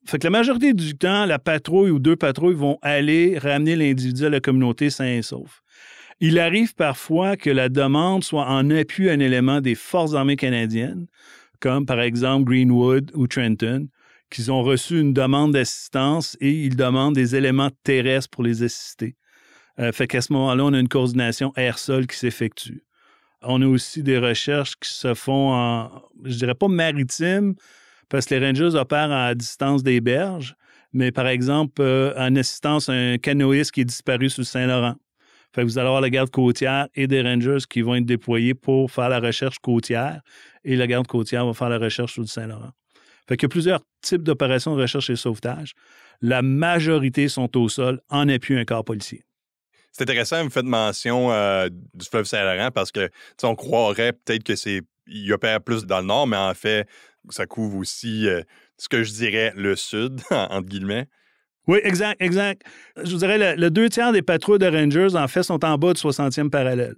Fait 0.06 0.20
que 0.20 0.28
la 0.28 0.32
majorité 0.32 0.74
du 0.74 0.96
temps, 0.96 1.26
la 1.26 1.40
patrouille 1.40 1.90
ou 1.90 2.00
deux 2.00 2.16
patrouilles 2.16 2.56
vont 2.56 2.78
aller 2.82 3.40
ramener 3.40 3.76
l'individu 3.76 4.26
à 4.26 4.30
la 4.30 4.40
communauté 4.40 4.90
sain 4.90 5.08
et 5.08 5.22
sauf. 5.24 5.64
Il 6.20 6.40
arrive 6.40 6.76
parfois 6.76 7.36
que 7.36 7.50
la 7.50 7.70
demande 7.70 8.24
soit 8.24 8.48
en 8.48 8.70
appui 8.70 9.10
à 9.10 9.14
un 9.14 9.20
élément 9.20 9.62
des 9.62 9.76
forces 9.76 10.14
armées 10.14 10.36
canadiennes, 10.36 11.08
comme 11.60 11.86
par 11.86 12.00
exemple 12.02 12.46
Greenwood 12.46 13.12
ou 13.16 13.28
Trenton, 13.28 13.90
qui 14.30 14.50
ont 14.50 14.64
reçu 14.64 15.00
une 15.00 15.14
demande 15.14 15.54
d'assistance 15.54 16.38
et 16.40 16.52
ils 16.52 16.76
demandent 16.76 17.16
des 17.16 17.36
éléments 17.36 17.72
terrestres 17.84 18.30
pour 18.30 18.44
les 18.44 18.64
assister. 18.64 19.16
Euh, 19.80 19.92
fait 19.92 20.08
qu'à 20.08 20.22
ce 20.22 20.32
moment-là, 20.34 20.64
on 20.66 20.74
a 20.74 20.80
une 20.80 20.88
coordination 20.88 21.52
air-sol 21.56 22.08
qui 22.08 22.18
s'effectue. 22.18 22.84
On 23.42 23.62
a 23.62 23.68
aussi 23.68 24.04
des 24.04 24.18
recherches 24.18 24.76
qui 24.80 24.92
se 24.92 25.14
font 25.14 25.54
en, 25.54 25.92
je 26.24 26.38
dirais 26.38 26.56
pas 26.56 26.68
maritime, 26.68 27.56
parce 28.10 28.26
que 28.26 28.36
les 28.36 28.46
Rangers 28.46 28.76
opèrent 28.76 29.12
à 29.12 29.36
distance 29.36 29.84
des 29.84 30.02
berges, 30.02 30.56
mais 30.94 31.12
par 31.12 31.28
exemple, 31.28 31.82
euh, 31.82 32.14
en 32.18 32.36
assistance 32.36 32.90
à 32.90 32.94
un 32.94 33.18
canoïste 33.18 33.72
qui 33.72 33.82
est 33.82 33.86
disparu 33.86 34.30
sous 34.30 34.44
Saint-Laurent. 34.44 34.96
Fait 35.54 35.62
que 35.62 35.68
vous 35.68 35.78
allez 35.78 35.88
avoir 35.88 36.02
la 36.02 36.10
garde 36.10 36.30
côtière 36.30 36.88
et 36.96 37.08
des 37.08 37.22
rangers 37.22 37.66
qui 37.70 37.82
vont 37.82 37.96
être 37.96 38.06
déployés 38.06 38.54
pour 38.54 38.92
faire 38.92 39.10
la 39.10 39.20
recherche 39.20 39.60
côtière 39.60 40.22
et 40.64 40.76
la 40.76 40.86
garde 40.86 41.08
côtière 41.08 41.46
va 41.46 41.54
faire 41.54 41.70
la 41.70 41.78
recherche 41.78 42.14
sur 42.14 42.22
le 42.22 42.28
Saint-Laurent. 42.28 42.72
Fait 43.28 43.38
qu'il 43.38 43.48
y 43.48 43.50
a 43.50 43.50
plusieurs 43.50 43.80
types 44.02 44.22
d'opérations 44.22 44.76
de 44.76 44.82
recherche 44.82 45.10
et 45.10 45.16
sauvetage. 45.16 45.74
La 46.22 46.42
majorité 46.42 47.28
sont 47.28 47.58
au 47.58 47.70
sol 47.70 48.02
en 48.10 48.28
appui 48.30 48.58
un 48.58 48.66
corps 48.66 48.86
policier. 48.86 49.24
C'est 49.98 50.04
intéressant, 50.04 50.44
vous 50.44 50.50
faites 50.50 50.66
mention 50.66 51.32
euh, 51.32 51.70
du 51.70 52.06
fleuve 52.06 52.26
Saint-Laurent 52.26 52.70
parce 52.70 52.92
que 52.92 53.10
on 53.44 53.56
croirait 53.56 54.12
peut-être 54.12 54.44
que 54.44 54.58
c'est 54.58 54.82
il 55.08 55.32
opère 55.32 55.62
plus 55.62 55.86
dans 55.86 56.02
le 56.02 56.08
nord, 56.08 56.28
mais 56.28 56.36
en 56.36 56.54
fait, 56.54 56.86
ça 57.30 57.46
couvre 57.46 57.78
aussi 57.78 58.28
euh, 58.28 58.42
ce 58.78 58.90
que 58.90 59.04
je 59.04 59.14
dirais 59.14 59.54
le 59.56 59.78
sud, 59.78 60.20
entre 60.32 60.68
guillemets. 60.68 61.08
Oui, 61.68 61.80
exact, 61.84 62.22
exact. 62.22 62.64
Je 63.02 63.10
vous 63.10 63.20
dirais, 63.20 63.56
le, 63.56 63.72
deux 63.72 63.88
tiers 63.88 64.12
des 64.12 64.22
patrouilles 64.22 64.60
de 64.60 64.68
Rangers, 64.68 65.16
en 65.16 65.30
fait, 65.30 65.44
sont 65.44 65.64
en 65.64 65.78
bas 65.78 65.94
du 65.94 66.02
60e 66.02 66.50
parallèle. 66.50 66.96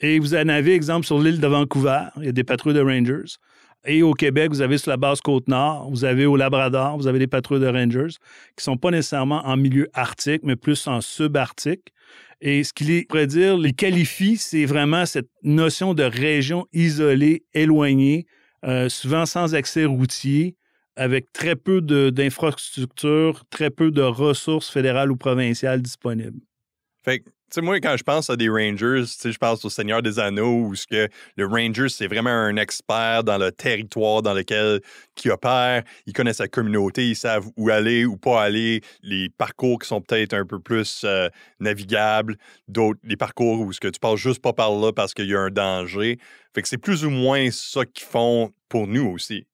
Et 0.00 0.18
vous 0.18 0.34
en 0.34 0.48
avez, 0.48 0.74
exemple, 0.74 1.06
sur 1.06 1.20
l'île 1.20 1.40
de 1.40 1.46
Vancouver, 1.46 2.06
il 2.16 2.24
y 2.24 2.28
a 2.28 2.32
des 2.32 2.44
patrouilles 2.44 2.74
de 2.74 2.82
Rangers. 2.82 3.36
Et 3.84 4.02
au 4.02 4.14
Québec, 4.14 4.50
vous 4.50 4.62
avez 4.62 4.78
sur 4.78 4.90
la 4.90 4.96
base 4.96 5.20
Côte-Nord, 5.20 5.90
vous 5.90 6.04
avez 6.04 6.26
au 6.26 6.34
Labrador, 6.34 6.96
vous 6.96 7.06
avez 7.06 7.20
des 7.20 7.28
patrouilles 7.28 7.60
de 7.60 7.68
Rangers 7.68 8.16
qui 8.56 8.64
sont 8.64 8.76
pas 8.76 8.90
nécessairement 8.90 9.46
en 9.46 9.56
milieu 9.56 9.88
arctique, 9.94 10.42
mais 10.42 10.56
plus 10.56 10.88
en 10.88 11.00
subarctique. 11.00 11.92
Et 12.40 12.64
ce 12.64 12.72
qu'il 12.72 13.06
pourrait 13.06 13.26
dire, 13.26 13.56
les 13.56 13.72
qualifie, 13.72 14.36
c'est 14.36 14.66
vraiment 14.66 15.06
cette 15.06 15.30
notion 15.42 15.94
de 15.94 16.02
région 16.02 16.66
isolée, 16.72 17.44
éloignée, 17.54 18.26
euh, 18.64 18.88
souvent 18.88 19.26
sans 19.26 19.54
accès 19.54 19.84
routier, 19.84 20.56
avec 20.96 21.32
très 21.32 21.56
peu 21.56 21.80
d'infrastructures, 21.80 23.44
très 23.50 23.70
peu 23.70 23.90
de 23.90 24.02
ressources 24.02 24.70
fédérales 24.70 25.12
ou 25.12 25.16
provinciales 25.16 25.82
disponibles. 25.82 26.40
Sais, 27.50 27.60
moi, 27.60 27.80
quand 27.80 27.96
je 27.96 28.02
pense 28.02 28.30
à 28.30 28.36
des 28.36 28.48
Rangers, 28.48 29.04
je 29.24 29.36
pense 29.38 29.64
au 29.64 29.70
Seigneur 29.70 30.02
des 30.02 30.18
Anneaux, 30.18 30.66
où 30.66 30.74
ce 30.74 30.86
que 30.86 31.08
le 31.36 31.46
Ranger, 31.46 31.88
c'est 31.88 32.06
vraiment 32.06 32.30
un 32.30 32.56
expert 32.56 33.24
dans 33.24 33.38
le 33.38 33.52
territoire 33.52 34.22
dans 34.22 34.34
lequel 34.34 34.80
qui 35.14 35.30
opère. 35.30 35.82
Ils 36.06 36.12
connaissent 36.12 36.38
sa 36.38 36.48
communauté, 36.48 37.08
ils 37.08 37.16
savent 37.16 37.48
où 37.56 37.70
aller 37.70 38.04
ou 38.04 38.16
pas 38.16 38.42
aller, 38.42 38.80
les 39.02 39.28
parcours 39.28 39.78
qui 39.78 39.88
sont 39.88 40.00
peut-être 40.00 40.34
un 40.34 40.44
peu 40.44 40.58
plus 40.58 41.02
euh, 41.04 41.28
navigables, 41.60 42.36
d'autres, 42.68 43.00
les 43.04 43.16
parcours 43.16 43.60
où 43.60 43.72
ce 43.72 43.80
que 43.80 43.88
tu 43.88 44.00
passes 44.00 44.20
juste 44.20 44.42
pas 44.42 44.52
par 44.52 44.72
là 44.72 44.92
parce 44.92 45.14
qu'il 45.14 45.26
y 45.26 45.34
a 45.34 45.40
un 45.40 45.50
danger. 45.50 46.18
Fait 46.54 46.62
que 46.62 46.68
c'est 46.68 46.78
plus 46.78 47.04
ou 47.04 47.10
moins 47.10 47.50
ça 47.50 47.84
qu'ils 47.84 48.06
font 48.06 48.52
pour 48.68 48.86
nous 48.86 49.06
aussi. 49.06 49.46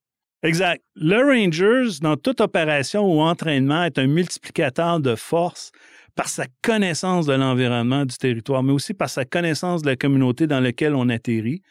Exact. 0.45 0.83
Le 0.97 1.19
Rangers, 1.19 2.01
dans 2.01 2.17
toute 2.17 2.41
opération 2.41 3.05
ou 3.05 3.21
entraînement, 3.21 3.85
est 3.85 3.99
un 3.99 4.09
multiplicateur 4.09 4.99
de 4.99 5.15
force 5.15 5.71
par 6.15 6.29
sa 6.29 6.47
connaissance 6.63 7.27
de 7.27 7.33
l'environnement 7.33 8.05
du 8.05 8.17
territoire, 8.17 8.63
mais 8.63 8.73
aussi 8.73 8.95
par 8.95 9.09
sa 9.09 9.25
connaissance 9.25 9.83
de 9.83 9.89
la 9.89 9.97
communauté 9.97 10.47
dans 10.47 10.61
laquelle 10.61 10.95
on 10.95 11.09
atterrit. 11.09 11.63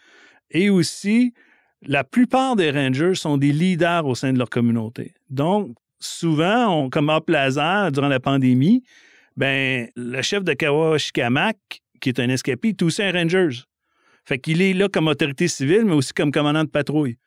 Et 0.50 0.70
aussi, 0.70 1.34
la 1.84 2.04
plupart 2.04 2.56
des 2.56 2.72
rangers 2.72 3.16
sont 3.16 3.38
des 3.38 3.52
leaders 3.52 4.06
au 4.06 4.16
sein 4.16 4.34
de 4.34 4.38
leur 4.38 4.50
communauté. 4.50 5.14
Donc, 5.30 5.76
souvent, 6.00 6.90
comme 6.90 7.10
à 7.10 7.22
Plaza, 7.22 7.92
durant 7.92 8.08
la 8.08 8.20
pandémie, 8.20 8.84
ben, 9.38 9.88
le 9.96 10.22
chef 10.22 10.44
de 10.44 10.54
Kawashikamak, 10.54 11.58
qui 12.00 12.10
est 12.10 12.20
un 12.20 12.30
escapé, 12.30 12.70
est 12.70 12.82
aussi 12.82 13.02
un 13.02 13.12
ranger. 13.12 13.64
Fait 14.26 14.40
qu'il 14.40 14.62
est 14.62 14.74
là 14.74 14.88
comme 14.90 15.08
autorité 15.08 15.48
civile, 15.48 15.86
mais 15.86 15.94
aussi 15.94 16.14
comme 16.14 16.32
commandant 16.32 16.64
de 16.64 16.70
patrouille. 16.70 17.18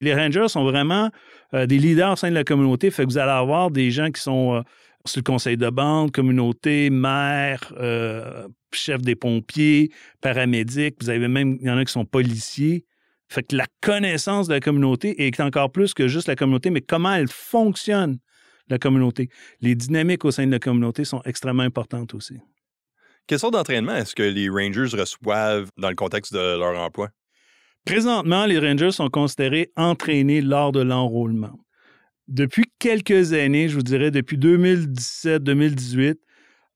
Les 0.00 0.14
rangers 0.14 0.48
sont 0.48 0.64
vraiment 0.64 1.10
euh, 1.54 1.66
des 1.66 1.78
leaders 1.78 2.12
au 2.12 2.16
sein 2.16 2.30
de 2.30 2.34
la 2.34 2.44
communauté. 2.44 2.90
Fait 2.90 3.04
que 3.04 3.08
vous 3.08 3.18
allez 3.18 3.30
avoir 3.30 3.70
des 3.70 3.90
gens 3.90 4.10
qui 4.10 4.20
sont 4.20 4.56
euh, 4.56 4.62
sur 5.06 5.20
le 5.20 5.24
conseil 5.24 5.56
de 5.56 5.70
bande, 5.70 6.12
communauté, 6.12 6.90
maire, 6.90 7.72
euh, 7.78 8.48
chef 8.72 9.02
des 9.02 9.16
pompiers, 9.16 9.90
paramédics. 10.20 10.96
Vous 11.00 11.10
avez 11.10 11.28
même, 11.28 11.58
il 11.60 11.66
y 11.66 11.70
en 11.70 11.78
a 11.78 11.84
qui 11.84 11.92
sont 11.92 12.04
policiers. 12.04 12.84
Fait 13.28 13.42
que 13.42 13.56
la 13.56 13.66
connaissance 13.80 14.48
de 14.48 14.54
la 14.54 14.60
communauté 14.60 15.26
est 15.26 15.40
encore 15.40 15.72
plus 15.72 15.94
que 15.94 16.06
juste 16.06 16.28
la 16.28 16.36
communauté, 16.36 16.70
mais 16.70 16.82
comment 16.82 17.14
elle 17.14 17.28
fonctionne, 17.28 18.18
la 18.68 18.78
communauté. 18.78 19.30
Les 19.60 19.74
dynamiques 19.74 20.24
au 20.24 20.30
sein 20.30 20.46
de 20.46 20.52
la 20.52 20.58
communauté 20.58 21.04
sont 21.04 21.22
extrêmement 21.24 21.62
importantes 21.62 22.14
aussi. 22.14 22.38
Quelle 23.26 23.38
sorte 23.38 23.54
d'entraînement 23.54 23.94
est-ce 23.94 24.14
que 24.14 24.22
les 24.22 24.48
Rangers 24.48 24.96
reçoivent 24.96 25.70
dans 25.78 25.88
le 25.88 25.94
contexte 25.94 26.34
de 26.34 26.58
leur 26.58 26.78
emploi? 26.78 27.08
Présentement, 27.86 28.46
les 28.46 28.58
Rangers 28.58 28.92
sont 28.92 29.08
considérés 29.08 29.72
entraînés 29.76 30.40
lors 30.40 30.72
de 30.72 30.82
l'enrôlement 30.82 31.58
depuis 32.28 32.64
quelques 32.78 33.32
années, 33.32 33.68
je 33.68 33.76
vous 33.76 33.82
dirais 33.82 34.10
depuis 34.10 34.36
2017-2018, 34.38 36.16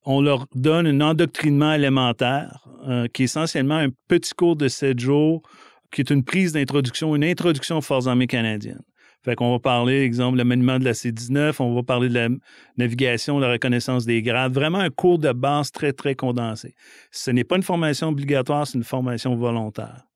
on 0.04 0.20
leur 0.20 0.46
donne 0.54 0.86
un 0.86 1.00
endoctrinement 1.00 1.72
élémentaire 1.72 2.68
euh, 2.86 3.06
qui 3.12 3.22
est 3.22 3.24
essentiellement 3.24 3.76
un 3.76 3.88
petit 4.08 4.34
cours 4.34 4.56
de 4.56 4.68
sept 4.68 5.00
jours 5.00 5.42
qui 5.90 6.00
est 6.00 6.10
une 6.10 6.24
prise 6.24 6.52
d'introduction, 6.52 7.14
une 7.16 7.24
introduction 7.24 7.78
aux 7.78 7.82
forces 7.82 8.06
armées 8.06 8.26
canadiennes. 8.26 8.82
Fait 9.24 9.34
qu'on 9.34 9.50
va 9.50 9.58
parler, 9.58 10.02
exemple, 10.02 10.38
le 10.38 10.44
maniement 10.44 10.78
de 10.78 10.84
la 10.84 10.94
C-19, 10.94 11.56
on 11.58 11.74
va 11.74 11.82
parler 11.82 12.08
de 12.08 12.14
la 12.14 12.28
navigation, 12.76 13.38
la 13.38 13.50
reconnaissance 13.50 14.04
des 14.04 14.22
grades, 14.22 14.52
vraiment 14.52 14.78
un 14.78 14.90
cours 14.90 15.18
de 15.18 15.32
base 15.32 15.72
très, 15.72 15.92
très 15.92 16.14
condensé. 16.14 16.74
Ce 17.10 17.30
n'est 17.30 17.42
pas 17.42 17.56
une 17.56 17.64
formation 17.64 18.08
obligatoire, 18.08 18.66
c'est 18.66 18.78
une 18.78 18.84
formation 18.84 19.34
volontaire 19.34 20.06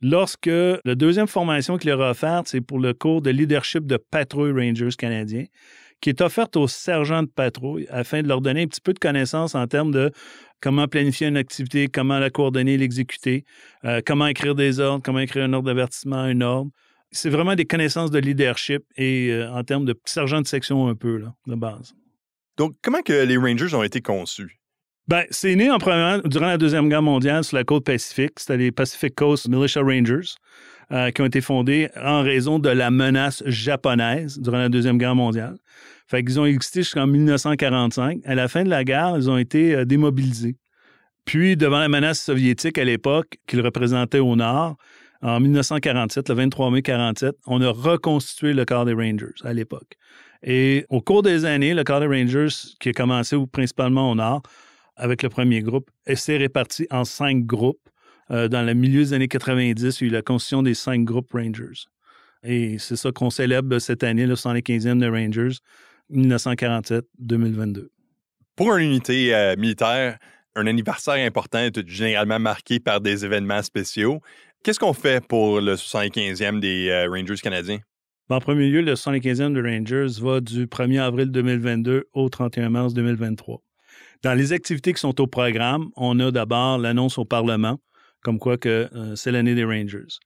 lorsque 0.00 0.46
la 0.46 0.94
deuxième 0.94 1.26
formation 1.26 1.78
qu'il 1.78 1.90
leur 1.90 2.02
a 2.02 2.10
offerte, 2.10 2.48
c'est 2.48 2.60
pour 2.60 2.78
le 2.78 2.94
cours 2.94 3.22
de 3.22 3.30
leadership 3.30 3.86
de 3.86 3.96
patrouille 3.96 4.52
Rangers 4.52 4.96
canadiens, 4.96 5.46
qui 6.00 6.08
est 6.08 6.20
offerte 6.20 6.56
aux 6.56 6.68
sergents 6.68 7.22
de 7.22 7.28
patrouille 7.28 7.86
afin 7.90 8.22
de 8.22 8.28
leur 8.28 8.40
donner 8.40 8.62
un 8.62 8.66
petit 8.66 8.80
peu 8.80 8.92
de 8.92 8.98
connaissances 8.98 9.54
en 9.54 9.66
termes 9.66 9.90
de 9.92 10.10
comment 10.60 10.88
planifier 10.88 11.26
une 11.26 11.36
activité, 11.36 11.88
comment 11.88 12.18
la 12.18 12.30
coordonner, 12.30 12.76
l'exécuter, 12.76 13.44
euh, 13.84 14.00
comment 14.04 14.26
écrire 14.26 14.54
des 14.54 14.80
ordres, 14.80 15.02
comment 15.04 15.20
écrire 15.20 15.44
un 15.44 15.52
ordre 15.52 15.66
d'avertissement, 15.66 16.16
un 16.16 16.40
ordre. 16.40 16.70
C'est 17.12 17.30
vraiment 17.30 17.54
des 17.54 17.64
connaissances 17.64 18.10
de 18.10 18.18
leadership 18.18 18.82
et 18.96 19.30
euh, 19.30 19.50
en 19.52 19.64
termes 19.64 19.84
de 19.84 19.98
sergent 20.04 20.40
de 20.40 20.46
section 20.46 20.88
un 20.88 20.94
peu, 20.94 21.16
là, 21.16 21.34
de 21.46 21.54
base. 21.54 21.94
Donc, 22.56 22.76
comment 22.82 23.02
que 23.02 23.24
les 23.24 23.36
Rangers 23.36 23.74
ont 23.74 23.82
été 23.82 24.00
conçus? 24.00 24.59
Ben, 25.10 25.24
c'est 25.30 25.56
né 25.56 25.68
en 25.72 25.78
première, 25.78 26.22
durant 26.22 26.46
la 26.46 26.56
Deuxième 26.56 26.88
Guerre 26.88 27.02
mondiale 27.02 27.42
sur 27.42 27.56
la 27.56 27.64
côte 27.64 27.84
Pacifique. 27.84 28.38
C'était 28.38 28.56
les 28.56 28.70
Pacific 28.70 29.12
Coast 29.12 29.48
Militia 29.48 29.80
Rangers 29.80 30.36
euh, 30.92 31.10
qui 31.10 31.20
ont 31.20 31.24
été 31.24 31.40
fondés 31.40 31.88
en 32.00 32.22
raison 32.22 32.60
de 32.60 32.68
la 32.68 32.92
menace 32.92 33.42
japonaise 33.44 34.38
durant 34.38 34.58
la 34.58 34.68
Deuxième 34.68 34.98
Guerre 34.98 35.16
mondiale. 35.16 35.56
Fait 36.06 36.22
qu'ils 36.22 36.38
ont 36.38 36.46
existé 36.46 36.82
jusqu'en 36.82 37.08
1945. 37.08 38.20
À 38.24 38.36
la 38.36 38.46
fin 38.46 38.62
de 38.62 38.68
la 38.68 38.84
guerre, 38.84 39.14
ils 39.16 39.28
ont 39.28 39.36
été 39.36 39.74
euh, 39.74 39.84
démobilisés. 39.84 40.54
Puis, 41.24 41.56
devant 41.56 41.80
la 41.80 41.88
menace 41.88 42.20
soviétique 42.20 42.78
à 42.78 42.84
l'époque, 42.84 43.38
qu'ils 43.48 43.62
représentaient 43.62 44.20
au 44.20 44.36
nord, 44.36 44.76
en 45.22 45.40
1947, 45.40 46.28
le 46.28 46.34
23 46.36 46.66
mai 46.66 46.82
1947, 46.86 47.34
on 47.48 47.60
a 47.62 47.70
reconstitué 47.70 48.52
le 48.52 48.64
corps 48.64 48.84
des 48.84 48.94
Rangers 48.94 49.34
à 49.42 49.52
l'époque. 49.54 49.96
Et 50.44 50.86
au 50.88 51.00
cours 51.00 51.22
des 51.22 51.46
années, 51.46 51.74
le 51.74 51.82
corps 51.82 51.98
des 51.98 52.06
Rangers, 52.06 52.54
qui 52.78 52.90
a 52.90 52.92
commencé 52.92 53.36
principalement 53.50 54.12
au 54.12 54.14
nord, 54.14 54.42
avec 54.96 55.22
le 55.22 55.28
premier 55.28 55.62
groupe, 55.62 55.90
et 56.06 56.16
s'est 56.16 56.36
réparti 56.36 56.86
en 56.90 57.04
cinq 57.04 57.44
groupes. 57.46 57.88
Euh, 58.30 58.48
dans 58.48 58.62
le 58.62 58.74
milieu 58.74 59.02
des 59.02 59.12
années 59.12 59.28
90, 59.28 60.00
il 60.00 60.04
y 60.04 60.06
a 60.06 60.08
eu 60.08 60.12
la 60.12 60.22
constitution 60.22 60.62
des 60.62 60.74
cinq 60.74 61.04
groupes 61.04 61.32
Rangers. 61.32 61.86
Et 62.42 62.78
c'est 62.78 62.96
ça 62.96 63.12
qu'on 63.12 63.30
célèbre 63.30 63.78
cette 63.78 64.02
année, 64.02 64.26
le 64.26 64.34
115e 64.34 64.98
de 64.98 65.08
Rangers, 65.08 65.58
1947-2022. 66.12 67.88
Pour 68.56 68.76
une 68.76 68.90
unité 68.90 69.34
euh, 69.34 69.56
militaire, 69.56 70.18
un 70.54 70.66
anniversaire 70.66 71.24
important 71.26 71.58
est 71.58 71.88
généralement 71.88 72.38
marqué 72.38 72.80
par 72.80 73.00
des 73.00 73.24
événements 73.24 73.62
spéciaux. 73.62 74.20
Qu'est-ce 74.62 74.78
qu'on 74.78 74.92
fait 74.92 75.24
pour 75.26 75.60
le 75.60 75.74
75e 75.74 76.60
des 76.60 76.88
euh, 76.88 77.08
Rangers 77.08 77.36
canadiens? 77.42 77.78
En 78.28 78.38
premier 78.38 78.68
lieu, 78.68 78.80
le 78.80 78.94
75e 78.94 79.52
de 79.52 79.60
Rangers 79.60 80.20
va 80.20 80.40
du 80.40 80.66
1er 80.66 81.00
avril 81.00 81.30
2022 81.30 82.04
au 82.12 82.28
31 82.28 82.70
mars 82.70 82.94
2023. 82.94 83.60
Dans 84.22 84.34
les 84.34 84.52
activités 84.52 84.92
qui 84.92 85.00
sont 85.00 85.18
au 85.20 85.26
programme, 85.26 85.90
on 85.96 86.18
a 86.20 86.30
d'abord 86.30 86.76
l'annonce 86.78 87.16
au 87.16 87.24
Parlement, 87.24 87.78
comme 88.22 88.38
quoi 88.38 88.58
que 88.58 88.88
euh, 88.94 89.16
c'est 89.16 89.32
l'année 89.32 89.54
des 89.54 89.64
Rangers. 89.64 90.18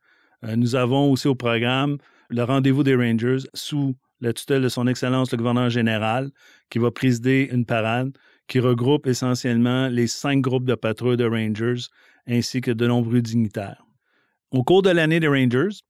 Euh, 0.44 0.56
nous 0.56 0.74
avons 0.74 1.12
aussi 1.12 1.28
au 1.28 1.36
programme 1.36 1.98
le 2.28 2.42
rendez-vous 2.42 2.82
des 2.82 2.96
Rangers 2.96 3.46
sous 3.54 3.94
la 4.20 4.32
tutelle 4.32 4.62
de 4.62 4.68
son 4.68 4.88
Excellence 4.88 5.30
le 5.30 5.38
gouverneur 5.38 5.70
général, 5.70 6.30
qui 6.70 6.80
va 6.80 6.90
présider 6.90 7.48
une 7.52 7.66
parade 7.66 8.10
qui 8.48 8.58
regroupe 8.58 9.06
essentiellement 9.06 9.88
les 9.88 10.06
cinq 10.06 10.40
groupes 10.40 10.64
de 10.64 10.74
patrouilles 10.74 11.16
de 11.16 11.26
Rangers 11.26 11.86
ainsi 12.26 12.60
que 12.60 12.70
de 12.70 12.86
nombreux 12.86 13.22
dignitaires. 13.22 13.84
Au 14.50 14.64
cours 14.64 14.82
de 14.82 14.90
l'année 14.90 15.20
des 15.20 15.28
Rangers, 15.28 15.82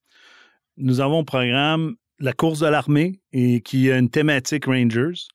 nous 0.76 1.00
avons 1.00 1.20
au 1.20 1.24
programme 1.24 1.96
la 2.18 2.32
course 2.32 2.60
de 2.60 2.66
l'armée 2.66 3.20
et 3.32 3.60
qui 3.60 3.90
a 3.90 3.98
une 3.98 4.10
thématique 4.10 4.66
Rangers. 4.66 5.28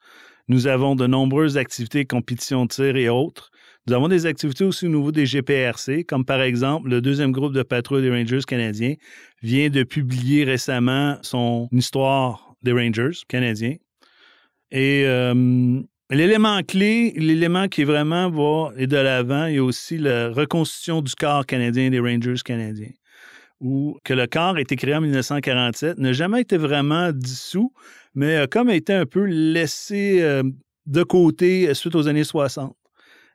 Nous 0.50 0.66
avons 0.66 0.96
de 0.96 1.06
nombreuses 1.06 1.58
activités, 1.58 2.06
compétitions 2.06 2.66
de 2.66 2.70
tir 2.70 2.96
et 2.96 3.08
autres. 3.08 3.52
Nous 3.88 3.94
avons 3.94 4.08
des 4.08 4.26
activités 4.26 4.64
aussi 4.64 4.88
au 4.88 4.90
niveau 4.90 5.12
des 5.12 5.26
GPRC, 5.26 6.06
comme 6.06 6.26
par 6.26 6.42
exemple 6.42 6.90
le 6.90 7.02
deuxième 7.02 7.32
groupe 7.32 7.54
de 7.54 7.62
patrouille 7.62 8.02
des 8.02 8.10
Rangers 8.10 8.42
canadiens 8.48 8.96
vient 9.44 9.70
de 9.70 9.84
publier 9.84 10.44
récemment 10.44 11.18
son 11.22 11.70
histoire 11.72 12.56
des 12.64 12.72
Rangers 12.72 13.18
canadiens. 13.28 13.76
Et 14.72 15.04
euh, 15.06 15.82
l'élément 16.10 16.64
clé, 16.64 17.14
l'élément 17.16 17.68
qui 17.68 17.84
vraiment 17.84 18.32
va 18.32 18.72
et 18.76 18.88
de 18.88 18.98
l'avant, 18.98 19.46
il 19.46 19.56
y 19.56 19.58
a 19.60 19.64
aussi 19.64 20.00
la 20.00 20.30
reconstitution 20.30 21.02
du 21.02 21.14
corps 21.14 21.46
canadien 21.46 21.92
des 21.92 22.00
Rangers 22.00 22.42
canadiens 22.44 22.92
où 23.62 23.98
que 24.04 24.14
le 24.14 24.28
corps 24.28 24.56
a 24.56 24.62
été 24.62 24.76
créé 24.76 24.96
en 24.96 25.02
1947, 25.02 25.98
n'a 25.98 26.14
jamais 26.14 26.42
été 26.42 26.58
vraiment 26.58 27.12
dissous, 27.12 27.74
mais 28.20 28.36
a 28.36 28.48
comme 28.48 28.70
été 28.70 28.92
un 28.92 29.06
peu 29.06 29.24
laissé 29.24 30.22
euh, 30.22 30.44
de 30.86 31.04
côté 31.04 31.74
suite 31.74 31.96
aux 31.96 32.10
années 32.10 32.26
60. 32.26 32.76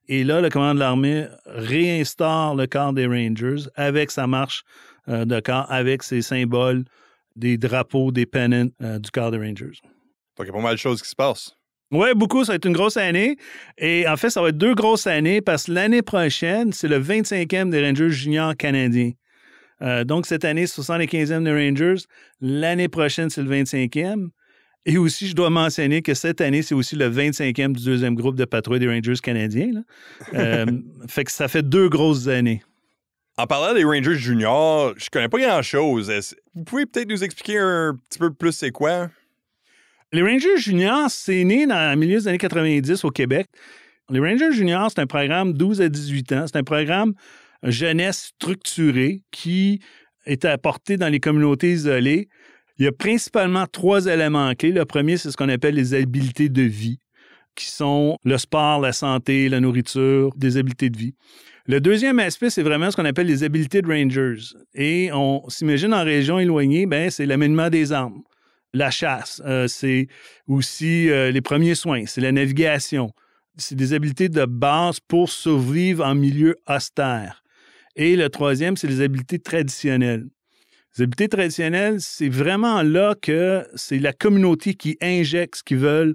Et 0.08 0.24
là, 0.24 0.42
le 0.42 0.50
commandant 0.50 0.74
de 0.74 0.80
l'armée 0.80 1.26
réinstaure 1.46 2.54
le 2.54 2.66
corps 2.66 2.92
des 2.92 3.06
Rangers 3.06 3.66
avec 3.76 4.10
sa 4.10 4.26
marche 4.26 4.62
euh, 5.08 5.24
de 5.24 5.40
corps, 5.40 5.64
avec 5.72 6.02
ses 6.02 6.20
symboles, 6.20 6.84
des 7.34 7.56
drapeaux, 7.56 8.12
des 8.12 8.26
pennants 8.26 8.68
euh, 8.82 8.98
du 8.98 9.10
corps 9.10 9.30
des 9.30 9.38
Rangers. 9.38 9.80
Donc, 10.36 10.40
il 10.40 10.46
y 10.46 10.50
a 10.50 10.52
pas 10.52 10.60
mal 10.60 10.74
de 10.74 10.78
choses 10.78 11.00
qui 11.00 11.08
se 11.08 11.16
passent. 11.16 11.56
Oui, 11.90 12.08
beaucoup. 12.14 12.44
Ça 12.44 12.52
va 12.52 12.56
être 12.56 12.66
une 12.66 12.74
grosse 12.74 12.98
année. 12.98 13.38
Et 13.78 14.06
en 14.06 14.18
fait, 14.18 14.28
ça 14.28 14.42
va 14.42 14.50
être 14.50 14.58
deux 14.58 14.74
grosses 14.74 15.06
années 15.06 15.40
parce 15.40 15.64
que 15.64 15.72
l'année 15.72 16.02
prochaine, 16.02 16.74
c'est 16.74 16.88
le 16.88 17.00
25e 17.00 17.70
des 17.70 17.82
Rangers 17.82 18.10
juniors 18.10 18.54
canadiens. 18.54 19.12
Euh, 19.80 20.04
donc, 20.04 20.26
cette 20.26 20.44
année, 20.44 20.66
75e 20.66 21.42
des 21.42 21.52
Rangers. 21.52 22.04
L'année 22.42 22.88
prochaine, 22.88 23.30
c'est 23.30 23.42
le 23.42 23.48
25e. 23.48 24.28
Et 24.86 24.98
aussi, 24.98 25.28
je 25.28 25.34
dois 25.34 25.50
mentionner 25.50 26.02
que 26.02 26.12
cette 26.12 26.40
année, 26.40 26.62
c'est 26.62 26.74
aussi 26.74 26.94
le 26.94 27.08
25e 27.08 27.72
du 27.72 27.84
deuxième 27.84 28.14
groupe 28.14 28.36
de 28.36 28.44
patrouille 28.44 28.80
des 28.80 28.88
Rangers 28.88 29.20
canadiens. 29.22 29.82
Euh, 30.34 30.66
fait 31.08 31.24
que 31.24 31.30
ça 31.30 31.48
fait 31.48 31.62
deux 31.62 31.88
grosses 31.88 32.28
années. 32.28 32.62
En 33.36 33.46
parlant 33.46 33.74
des 33.74 33.84
Rangers 33.84 34.16
juniors, 34.16 34.94
je 34.96 35.08
connais 35.10 35.28
pas 35.28 35.38
grand-chose. 35.38 36.12
Vous 36.54 36.64
pouvez 36.64 36.86
peut-être 36.86 37.08
nous 37.08 37.22
expliquer 37.22 37.58
un 37.58 37.96
petit 38.08 38.18
peu 38.18 38.32
plus 38.32 38.52
c'est 38.52 38.70
quoi? 38.70 39.10
Les 40.12 40.22
Rangers 40.22 40.56
juniors, 40.56 41.10
c'est 41.10 41.44
né 41.44 41.66
dans 41.66 41.90
le 41.90 41.96
milieu 41.96 42.18
des 42.18 42.28
années 42.28 42.38
90 42.38 43.04
au 43.04 43.10
Québec. 43.10 43.48
Les 44.10 44.20
Rangers 44.20 44.52
juniors, 44.52 44.90
c'est 44.90 45.00
un 45.00 45.06
programme 45.06 45.52
12 45.52 45.80
à 45.82 45.88
18 45.88 46.32
ans. 46.32 46.44
C'est 46.46 46.58
un 46.58 46.64
programme 46.64 47.14
jeunesse 47.62 48.32
structuré 48.34 49.22
qui 49.30 49.80
est 50.26 50.44
apporté 50.44 50.96
dans 50.96 51.08
les 51.08 51.20
communautés 51.20 51.72
isolées 51.72 52.28
il 52.78 52.84
y 52.84 52.88
a 52.88 52.92
principalement 52.92 53.66
trois 53.66 54.06
éléments 54.06 54.52
clés. 54.54 54.72
Le 54.72 54.84
premier, 54.84 55.16
c'est 55.16 55.30
ce 55.30 55.36
qu'on 55.36 55.48
appelle 55.48 55.74
les 55.74 55.94
habiletés 55.94 56.48
de 56.48 56.62
vie, 56.62 56.98
qui 57.54 57.66
sont 57.66 58.18
le 58.24 58.36
sport, 58.38 58.80
la 58.80 58.92
santé, 58.92 59.48
la 59.48 59.60
nourriture, 59.60 60.32
des 60.36 60.56
habiletés 60.56 60.90
de 60.90 60.98
vie. 60.98 61.14
Le 61.66 61.80
deuxième 61.80 62.18
aspect, 62.18 62.50
c'est 62.50 62.62
vraiment 62.62 62.90
ce 62.90 62.96
qu'on 62.96 63.06
appelle 63.06 63.26
les 63.26 63.42
habiletés 63.42 63.80
de 63.80 63.86
rangers. 63.86 64.54
Et 64.74 65.10
on 65.12 65.48
s'imagine 65.48 65.94
en 65.94 66.04
région 66.04 66.38
éloignée, 66.38 66.86
ben, 66.86 67.10
c'est 67.10 67.26
l'amènement 67.26 67.70
des 67.70 67.92
armes, 67.92 68.22
la 68.74 68.90
chasse, 68.90 69.40
euh, 69.46 69.66
c'est 69.68 70.08
aussi 70.46 71.08
euh, 71.08 71.30
les 71.30 71.40
premiers 71.40 71.74
soins, 71.74 72.04
c'est 72.06 72.20
la 72.20 72.32
navigation. 72.32 73.10
C'est 73.56 73.76
des 73.76 73.92
habiletés 73.92 74.28
de 74.28 74.44
base 74.46 74.98
pour 74.98 75.30
survivre 75.30 76.04
en 76.04 76.16
milieu 76.16 76.56
austère. 76.68 77.44
Et 77.94 78.16
le 78.16 78.28
troisième, 78.28 78.76
c'est 78.76 78.88
les 78.88 79.00
habiletés 79.00 79.38
traditionnelles. 79.38 80.26
Les 80.96 81.04
habiletés 81.04 81.28
traditionnelles, 81.28 82.00
c'est 82.00 82.28
vraiment 82.28 82.82
là 82.82 83.16
que 83.20 83.66
c'est 83.74 83.98
la 83.98 84.12
communauté 84.12 84.74
qui 84.74 84.96
injecte 85.00 85.56
ce 85.56 85.62
qu'ils 85.64 85.78
veulent 85.78 86.14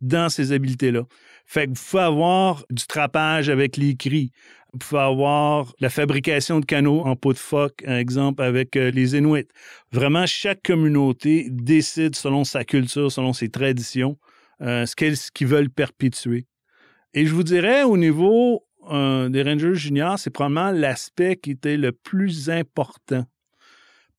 dans 0.00 0.28
ces 0.28 0.52
habiletés-là. 0.52 1.02
Fait 1.46 1.66
que 1.66 1.70
vous 1.70 1.84
pouvez 1.90 2.02
avoir 2.02 2.64
du 2.70 2.86
trapage 2.86 3.48
avec 3.48 3.76
les 3.76 3.96
cris. 3.96 4.30
Vous 4.72 4.78
pouvez 4.78 5.00
avoir 5.00 5.74
la 5.80 5.90
fabrication 5.90 6.60
de 6.60 6.64
canaux 6.64 7.00
en 7.00 7.16
peau 7.16 7.32
de 7.32 7.38
phoque, 7.38 7.82
un 7.84 7.98
exemple 7.98 8.44
avec 8.44 8.76
euh, 8.76 8.92
les 8.92 9.16
Inuits. 9.16 9.48
Vraiment, 9.90 10.26
chaque 10.26 10.62
communauté 10.62 11.48
décide 11.50 12.14
selon 12.14 12.44
sa 12.44 12.62
culture, 12.62 13.10
selon 13.10 13.32
ses 13.32 13.48
traditions, 13.48 14.16
euh, 14.62 14.86
ce 14.86 15.30
qu'ils 15.32 15.48
veulent 15.48 15.70
perpétuer. 15.70 16.46
Et 17.14 17.26
je 17.26 17.34
vous 17.34 17.42
dirais, 17.42 17.82
au 17.82 17.96
niveau 17.96 18.64
euh, 18.92 19.28
des 19.28 19.42
Rangers 19.42 19.74
juniors, 19.74 20.20
c'est 20.20 20.30
probablement 20.30 20.70
l'aspect 20.70 21.34
qui 21.34 21.50
était 21.50 21.76
le 21.76 21.90
plus 21.90 22.48
important 22.48 23.24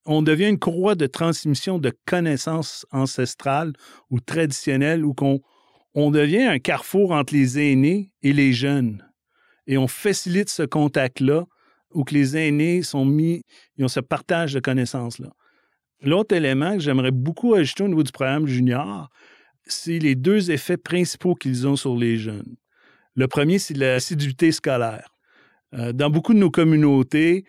on 0.04 0.22
devient 0.22 0.48
une 0.48 0.58
courroie 0.58 0.94
de 0.94 1.06
transmission 1.06 1.78
de 1.78 1.92
connaissances 2.06 2.86
ancestrales 2.90 3.72
ou 4.10 4.20
traditionnelles 4.20 5.04
ou 5.04 5.14
qu'on 5.14 5.40
on 5.94 6.10
devient 6.10 6.44
un 6.44 6.58
carrefour 6.58 7.12
entre 7.12 7.34
les 7.34 7.58
aînés 7.58 8.10
et 8.22 8.32
les 8.32 8.52
jeunes. 8.52 9.06
Et 9.66 9.78
on 9.78 9.86
facilite 9.86 10.48
ce 10.48 10.62
contact-là 10.62 11.44
où 11.92 12.04
que 12.04 12.14
les 12.14 12.36
aînés 12.36 12.82
sont 12.82 13.04
mis, 13.04 13.44
ils 13.76 13.84
ont 13.84 13.88
ce 13.88 14.00
partage 14.00 14.54
de 14.54 14.60
connaissances-là. 14.60 15.30
L'autre 16.00 16.34
élément 16.34 16.72
que 16.74 16.80
j'aimerais 16.80 17.10
beaucoup 17.12 17.54
ajouter 17.54 17.84
au 17.84 17.88
niveau 17.88 18.02
du 18.02 18.10
programme 18.10 18.46
junior, 18.46 19.08
c'est 19.66 19.98
les 19.98 20.14
deux 20.14 20.50
effets 20.50 20.76
principaux 20.76 21.34
qu'ils 21.34 21.68
ont 21.68 21.76
sur 21.76 21.96
les 21.96 22.16
jeunes. 22.16 22.56
Le 23.14 23.28
premier, 23.28 23.58
c'est 23.58 23.76
l'assiduité 23.76 24.50
scolaire. 24.50 25.14
Euh, 25.74 25.92
dans 25.92 26.10
beaucoup 26.10 26.34
de 26.34 26.38
nos 26.38 26.50
communautés, 26.50 27.44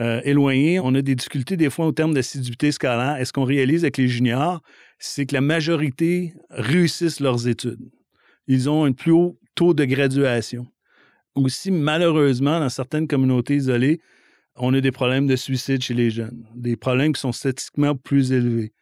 euh, 0.00 0.20
éloignés, 0.24 0.80
on 0.80 0.94
a 0.94 1.02
des 1.02 1.14
difficultés 1.14 1.56
des 1.56 1.70
fois 1.70 1.86
au 1.86 1.92
terme 1.92 2.14
d'assiduité 2.14 2.72
scolaire. 2.72 3.16
Est-ce 3.16 3.32
qu'on 3.32 3.44
réalise 3.44 3.84
avec 3.84 3.96
les 3.96 4.08
juniors? 4.08 4.60
C'est 4.98 5.26
que 5.26 5.34
la 5.34 5.40
majorité 5.40 6.34
réussissent 6.50 7.20
leurs 7.20 7.46
études. 7.46 7.90
Ils 8.46 8.68
ont 8.68 8.84
un 8.84 8.92
plus 8.92 9.12
haut 9.12 9.38
taux 9.54 9.74
de 9.74 9.84
graduation. 9.84 10.66
Aussi, 11.34 11.70
malheureusement, 11.70 12.60
dans 12.60 12.68
certaines 12.68 13.06
communautés 13.06 13.56
isolées, 13.56 14.00
on 14.56 14.72
a 14.74 14.80
des 14.80 14.92
problèmes 14.92 15.26
de 15.26 15.36
suicide 15.36 15.82
chez 15.82 15.94
les 15.94 16.10
jeunes, 16.10 16.46
des 16.54 16.76
problèmes 16.76 17.12
qui 17.12 17.20
sont 17.20 17.32
statistiquement 17.32 17.96
plus 17.96 18.32
élevés. 18.32 18.72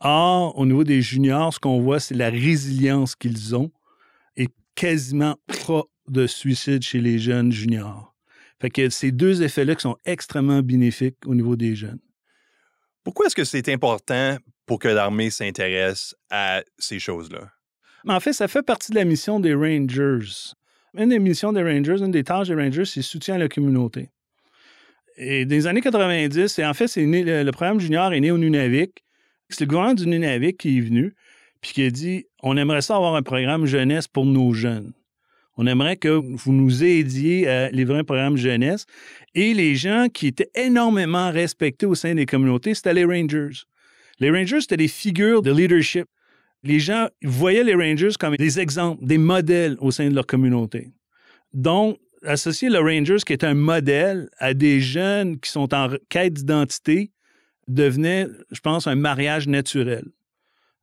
Or, 0.00 0.58
au 0.58 0.66
niveau 0.66 0.84
des 0.84 1.02
juniors, 1.02 1.52
ce 1.52 1.58
qu'on 1.58 1.80
voit, 1.80 2.00
c'est 2.00 2.14
la 2.14 2.30
résilience 2.30 3.14
qu'ils 3.14 3.54
ont 3.54 3.70
et 4.36 4.48
quasiment 4.74 5.36
pas 5.66 5.82
de 6.08 6.26
suicide 6.26 6.82
chez 6.82 7.00
les 7.00 7.18
jeunes 7.18 7.52
juniors. 7.52 8.09
Fait 8.60 8.70
que 8.70 8.90
ces 8.90 9.10
deux 9.10 9.42
effets-là 9.42 9.74
qui 9.74 9.82
sont 9.82 9.96
extrêmement 10.04 10.60
bénéfiques 10.60 11.16
au 11.26 11.34
niveau 11.34 11.56
des 11.56 11.74
jeunes. 11.74 12.00
Pourquoi 13.04 13.26
est-ce 13.26 13.36
que 13.36 13.44
c'est 13.44 13.68
important 13.70 14.36
pour 14.66 14.78
que 14.78 14.88
l'armée 14.88 15.30
s'intéresse 15.30 16.14
à 16.30 16.62
ces 16.78 16.98
choses-là? 16.98 17.50
En 18.06 18.20
fait, 18.20 18.32
ça 18.32 18.48
fait 18.48 18.62
partie 18.62 18.92
de 18.92 18.96
la 18.96 19.04
mission 19.04 19.40
des 19.40 19.54
Rangers. 19.54 20.54
Une 20.94 21.08
des 21.08 21.18
missions 21.18 21.52
des 21.52 21.62
Rangers, 21.62 22.02
une 22.02 22.10
des 22.10 22.24
tâches 22.24 22.48
des 22.48 22.54
Rangers, 22.54 22.84
c'est 22.84 23.02
soutien 23.02 23.36
à 23.36 23.38
la 23.38 23.48
communauté. 23.48 24.10
Et 25.16 25.44
les 25.44 25.66
années 25.66 25.80
90, 25.80 26.58
et 26.58 26.64
en 26.64 26.74
fait, 26.74 26.88
c'est 26.88 27.04
le, 27.04 27.50
programme 27.50 27.80
junior 27.80 28.12
est 28.12 28.20
né 28.20 28.30
au 28.30 28.38
Nunavik. 28.38 29.04
C'est 29.48 29.60
le 29.60 29.66
gouvernement 29.66 29.94
du 29.94 30.06
Nunavik 30.06 30.58
qui 30.58 30.78
est 30.78 30.80
venu 30.80 31.14
puis 31.60 31.72
qui 31.72 31.84
a 31.84 31.90
dit 31.90 32.26
on 32.42 32.56
aimerait 32.56 32.82
ça 32.82 32.96
avoir 32.96 33.14
un 33.14 33.22
programme 33.22 33.66
jeunesse 33.66 34.08
pour 34.08 34.26
nos 34.26 34.52
jeunes. 34.52 34.92
On 35.62 35.66
aimerait 35.66 35.98
que 35.98 36.08
vous 36.08 36.52
nous 36.54 36.82
aidiez 36.82 37.46
à 37.46 37.70
livrer 37.70 37.98
un 37.98 38.04
programme 38.04 38.38
jeunesse. 38.38 38.86
Et 39.34 39.52
les 39.52 39.74
gens 39.74 40.06
qui 40.08 40.26
étaient 40.26 40.50
énormément 40.54 41.30
respectés 41.30 41.84
au 41.84 41.94
sein 41.94 42.14
des 42.14 42.24
communautés, 42.24 42.72
c'était 42.72 42.94
les 42.94 43.04
Rangers. 43.04 43.64
Les 44.20 44.30
Rangers, 44.30 44.62
c'était 44.62 44.78
des 44.78 44.88
figures 44.88 45.42
de 45.42 45.52
leadership. 45.52 46.06
Les 46.62 46.80
gens 46.80 47.08
voyaient 47.22 47.62
les 47.62 47.74
Rangers 47.74 48.16
comme 48.18 48.36
des 48.36 48.58
exemples, 48.58 49.04
des 49.04 49.18
modèles 49.18 49.76
au 49.80 49.90
sein 49.90 50.08
de 50.08 50.14
leur 50.14 50.26
communauté. 50.26 50.92
Donc, 51.52 51.98
associer 52.24 52.70
le 52.70 52.78
Rangers, 52.78 53.22
qui 53.26 53.34
est 53.34 53.44
un 53.44 53.52
modèle, 53.52 54.30
à 54.38 54.54
des 54.54 54.80
jeunes 54.80 55.38
qui 55.40 55.50
sont 55.50 55.74
en 55.74 55.90
quête 56.08 56.32
d'identité, 56.32 57.10
devenait, 57.68 58.28
je 58.50 58.60
pense, 58.60 58.86
un 58.86 58.94
mariage 58.94 59.46
naturel. 59.46 60.06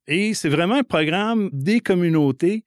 Et 0.07 0.35
c'est 0.35 0.49
vraiment 0.49 0.75
un 0.75 0.83
programme 0.83 1.49
des 1.51 1.79
communautés 1.79 2.63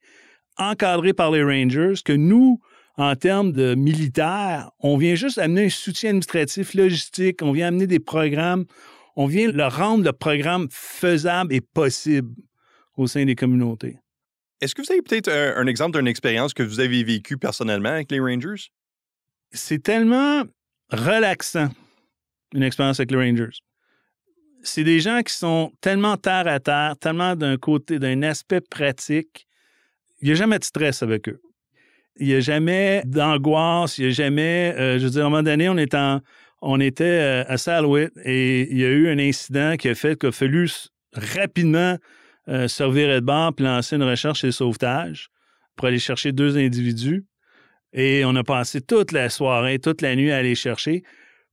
encadré 0.57 1.13
par 1.13 1.31
les 1.31 1.43
Rangers 1.43 2.01
que 2.03 2.13
nous, 2.13 2.59
en 2.97 3.15
termes 3.15 3.51
de 3.51 3.75
militaires, 3.75 4.71
on 4.79 4.97
vient 4.97 5.15
juste 5.15 5.37
amener 5.37 5.65
un 5.65 5.69
soutien 5.69 6.09
administratif, 6.09 6.73
logistique, 6.73 7.41
on 7.41 7.51
vient 7.51 7.67
amener 7.67 7.87
des 7.87 7.99
programmes, 7.99 8.65
on 9.15 9.25
vient 9.25 9.51
leur 9.51 9.75
rendre 9.75 10.03
le 10.03 10.13
programme 10.13 10.67
faisable 10.71 11.53
et 11.53 11.61
possible 11.61 12.35
au 12.97 13.07
sein 13.07 13.25
des 13.25 13.35
communautés. 13.35 13.97
Est-ce 14.61 14.75
que 14.75 14.83
vous 14.83 14.91
avez 14.91 15.01
peut-être 15.01 15.29
un, 15.29 15.65
exemple 15.65 15.97
d'une 15.97 16.07
expérience 16.07 16.53
que 16.53 16.61
vous 16.61 16.79
avez 16.79 17.03
vécue 17.03 17.37
personnellement 17.37 17.89
avec 17.89 18.11
les 18.11 18.19
Rangers? 18.19 18.69
C'est 19.51 19.81
tellement 19.81 20.43
relaxant, 20.91 21.69
une 22.53 22.63
expérience 22.63 22.99
avec 22.99 23.11
les 23.11 23.17
Rangers. 23.17 23.57
C'est 24.63 24.83
des 24.83 24.99
gens 24.99 25.21
qui 25.23 25.33
sont 25.33 25.71
tellement 25.81 26.17
terre 26.17 26.47
à 26.47 26.59
terre, 26.59 26.95
tellement 26.99 27.35
d'un 27.35 27.57
côté, 27.57 27.97
d'un 27.97 28.21
aspect 28.21 28.61
pratique, 28.61 29.47
il 30.21 30.27
n'y 30.27 30.31
a 30.31 30.35
jamais 30.35 30.59
de 30.59 30.63
stress 30.63 31.03
avec 31.03 31.29
eux. 31.29 31.41
Il 32.17 32.27
n'y 32.27 32.35
a 32.35 32.39
jamais 32.39 33.03
d'angoisse, 33.05 33.97
il 33.97 34.05
n'y 34.05 34.11
a 34.11 34.13
jamais. 34.13 34.75
Euh, 34.77 34.99
je 34.99 35.05
veux 35.05 35.09
dire, 35.11 35.23
à 35.23 35.27
un 35.27 35.29
moment 35.29 35.43
donné, 35.43 35.69
on, 35.69 35.77
on 36.61 36.79
était 36.79 37.03
euh, 37.03 37.43
à 37.47 37.57
Salouit 37.57 38.09
et 38.23 38.69
il 38.71 38.77
y 38.77 38.85
a 38.85 38.89
eu 38.89 39.09
un 39.09 39.17
incident 39.17 39.75
qui 39.77 39.89
a 39.89 39.95
fait 39.95 40.19
qu'il 40.19 40.29
a 40.29 40.31
fallu 40.31 40.69
rapidement 41.13 41.97
euh, 42.49 42.67
se 42.67 42.83
revirer 42.83 43.21
de 43.21 43.25
bord 43.25 43.53
puis 43.53 43.65
lancer 43.65 43.95
une 43.95 44.03
recherche 44.03 44.43
et 44.43 44.51
sauvetage 44.51 45.29
pour 45.75 45.87
aller 45.87 45.99
chercher 45.99 46.31
deux 46.31 46.57
individus. 46.57 47.25
Et 47.93 48.23
on 48.25 48.35
a 48.35 48.43
passé 48.43 48.81
toute 48.81 49.11
la 49.11 49.29
soirée, 49.29 49.79
toute 49.79 50.01
la 50.01 50.15
nuit 50.15 50.31
à 50.31 50.37
aller 50.37 50.55
chercher 50.55 51.03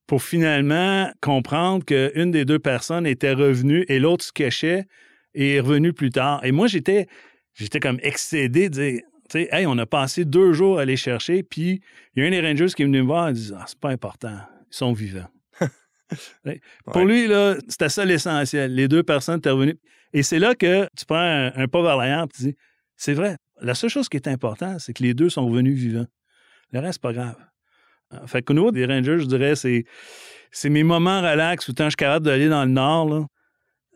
pour 0.06 0.22
finalement 0.22 1.10
comprendre 1.20 1.84
qu'une 1.84 2.30
des 2.30 2.44
deux 2.44 2.58
personnes 2.58 3.06
était 3.06 3.32
revenue 3.32 3.84
et 3.88 3.98
l'autre 3.98 4.24
se 4.24 4.32
cachait 4.32 4.86
et 5.34 5.56
est 5.56 5.60
revenue 5.60 5.92
plus 5.92 6.10
tard. 6.10 6.44
Et 6.44 6.52
moi, 6.52 6.66
j'étais 6.66 7.06
j'étais 7.64 7.80
comme 7.80 7.98
excédé 8.02 8.68
de 8.68 8.74
dire, 8.74 9.00
tu 9.28 9.40
sais, 9.40 9.48
hey, 9.52 9.66
on 9.66 9.76
a 9.78 9.86
passé 9.86 10.24
deux 10.24 10.52
jours 10.52 10.78
à 10.78 10.82
aller 10.82 10.96
chercher, 10.96 11.42
puis 11.42 11.82
il 12.14 12.22
y 12.22 12.24
a 12.24 12.28
un 12.28 12.30
des 12.30 12.40
Rangers 12.40 12.72
qui 12.74 12.82
est 12.82 12.86
venu 12.86 13.02
me 13.02 13.06
voir 13.06 13.28
et 13.28 13.32
dit, 13.32 13.52
ah, 13.54 13.64
c'est 13.66 13.78
pas 13.78 13.90
important, 13.90 14.36
ils 14.70 14.76
sont 14.76 14.92
vivants. 14.92 15.28
Pour 16.92 17.04
lui, 17.04 17.26
là, 17.26 17.56
c'était 17.68 17.88
ça 17.88 18.04
l'essentiel. 18.04 18.74
Les 18.74 18.88
deux 18.88 19.02
personnes 19.02 19.38
étaient 19.38 19.50
revenues. 19.50 19.78
Et 20.14 20.22
c'est 20.22 20.38
là 20.38 20.54
que 20.54 20.88
tu 20.96 21.04
prends 21.04 21.50
un, 21.54 21.68
pas 21.68 21.82
vers 21.82 21.96
l'arrière 21.96 22.24
et 22.24 22.28
tu 22.28 22.42
dis, 22.42 22.56
c'est 22.96 23.12
vrai, 23.12 23.36
la 23.60 23.74
seule 23.74 23.90
chose 23.90 24.08
qui 24.08 24.16
est 24.16 24.28
importante, 24.28 24.80
c'est 24.80 24.94
que 24.94 25.02
les 25.02 25.12
deux 25.12 25.28
sont 25.28 25.46
revenus 25.46 25.76
vivants. 25.76 26.06
Le 26.72 26.80
reste, 26.80 27.00
pas 27.00 27.12
grave. 27.12 27.36
Euh, 28.14 28.26
fait 28.26 28.42
qu'au 28.42 28.54
niveau 28.54 28.70
des 28.70 28.86
Rangers, 28.86 29.18
je 29.18 29.26
dirais, 29.26 29.54
c'est, 29.54 29.84
c'est 30.50 30.70
mes 30.70 30.82
moments 30.82 31.20
relax 31.20 31.68
où 31.68 31.72
tant 31.72 31.84
je 31.84 31.90
suis 31.90 31.96
capable 31.96 32.24
d'aller 32.24 32.48
dans 32.48 32.64
le 32.64 32.70
nord, 32.70 33.26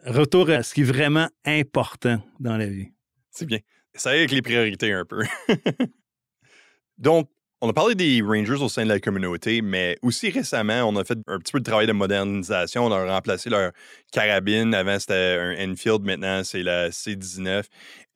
retour 0.05 0.51
à 0.51 0.63
ce 0.63 0.75
qui 0.75 0.83
est 0.83 0.85
vraiment 0.85 1.29
important 1.45 2.23
dans 2.41 2.57
la 2.57 2.67
vie. 2.67 2.89
C'est 3.33 3.47
bien. 3.47 3.59
Ça 3.95 4.11
avec 4.11 4.31
les 4.31 4.43
priorités 4.43 4.93
un 4.93 5.05
peu. 5.05 5.23
Donc, 6.99 7.29
On 7.65 7.69
a 7.69 7.73
parlé 7.73 7.95
des 7.95 8.21
Rangers 8.23 8.61
au 8.61 8.69
sein 8.69 8.83
de 8.83 8.89
la 8.89 8.99
communauté, 8.99 9.63
mais 9.63 9.97
aussi 10.03 10.31
récemment, 10.31 10.83
on 10.83 10.97
a 10.97 11.05
fait 11.05 11.17
un 11.29 11.39
petit 11.39 11.53
peu 11.53 11.61
de 11.61 11.65
travail 11.65 11.87
de 11.87 11.93
modernisation. 11.93 12.85
On 12.87 12.91
a 12.91 13.07
remplacé 13.07 13.51
leur 13.51 13.71
carabine. 14.11 14.75
Avant, 14.75 14.99
c'était 14.99 15.39
un 15.39 15.71
Enfield. 15.71 16.03
Maintenant, 16.03 16.43
c'est 16.43 16.65
la 16.65 16.91
C-19. 16.91 17.63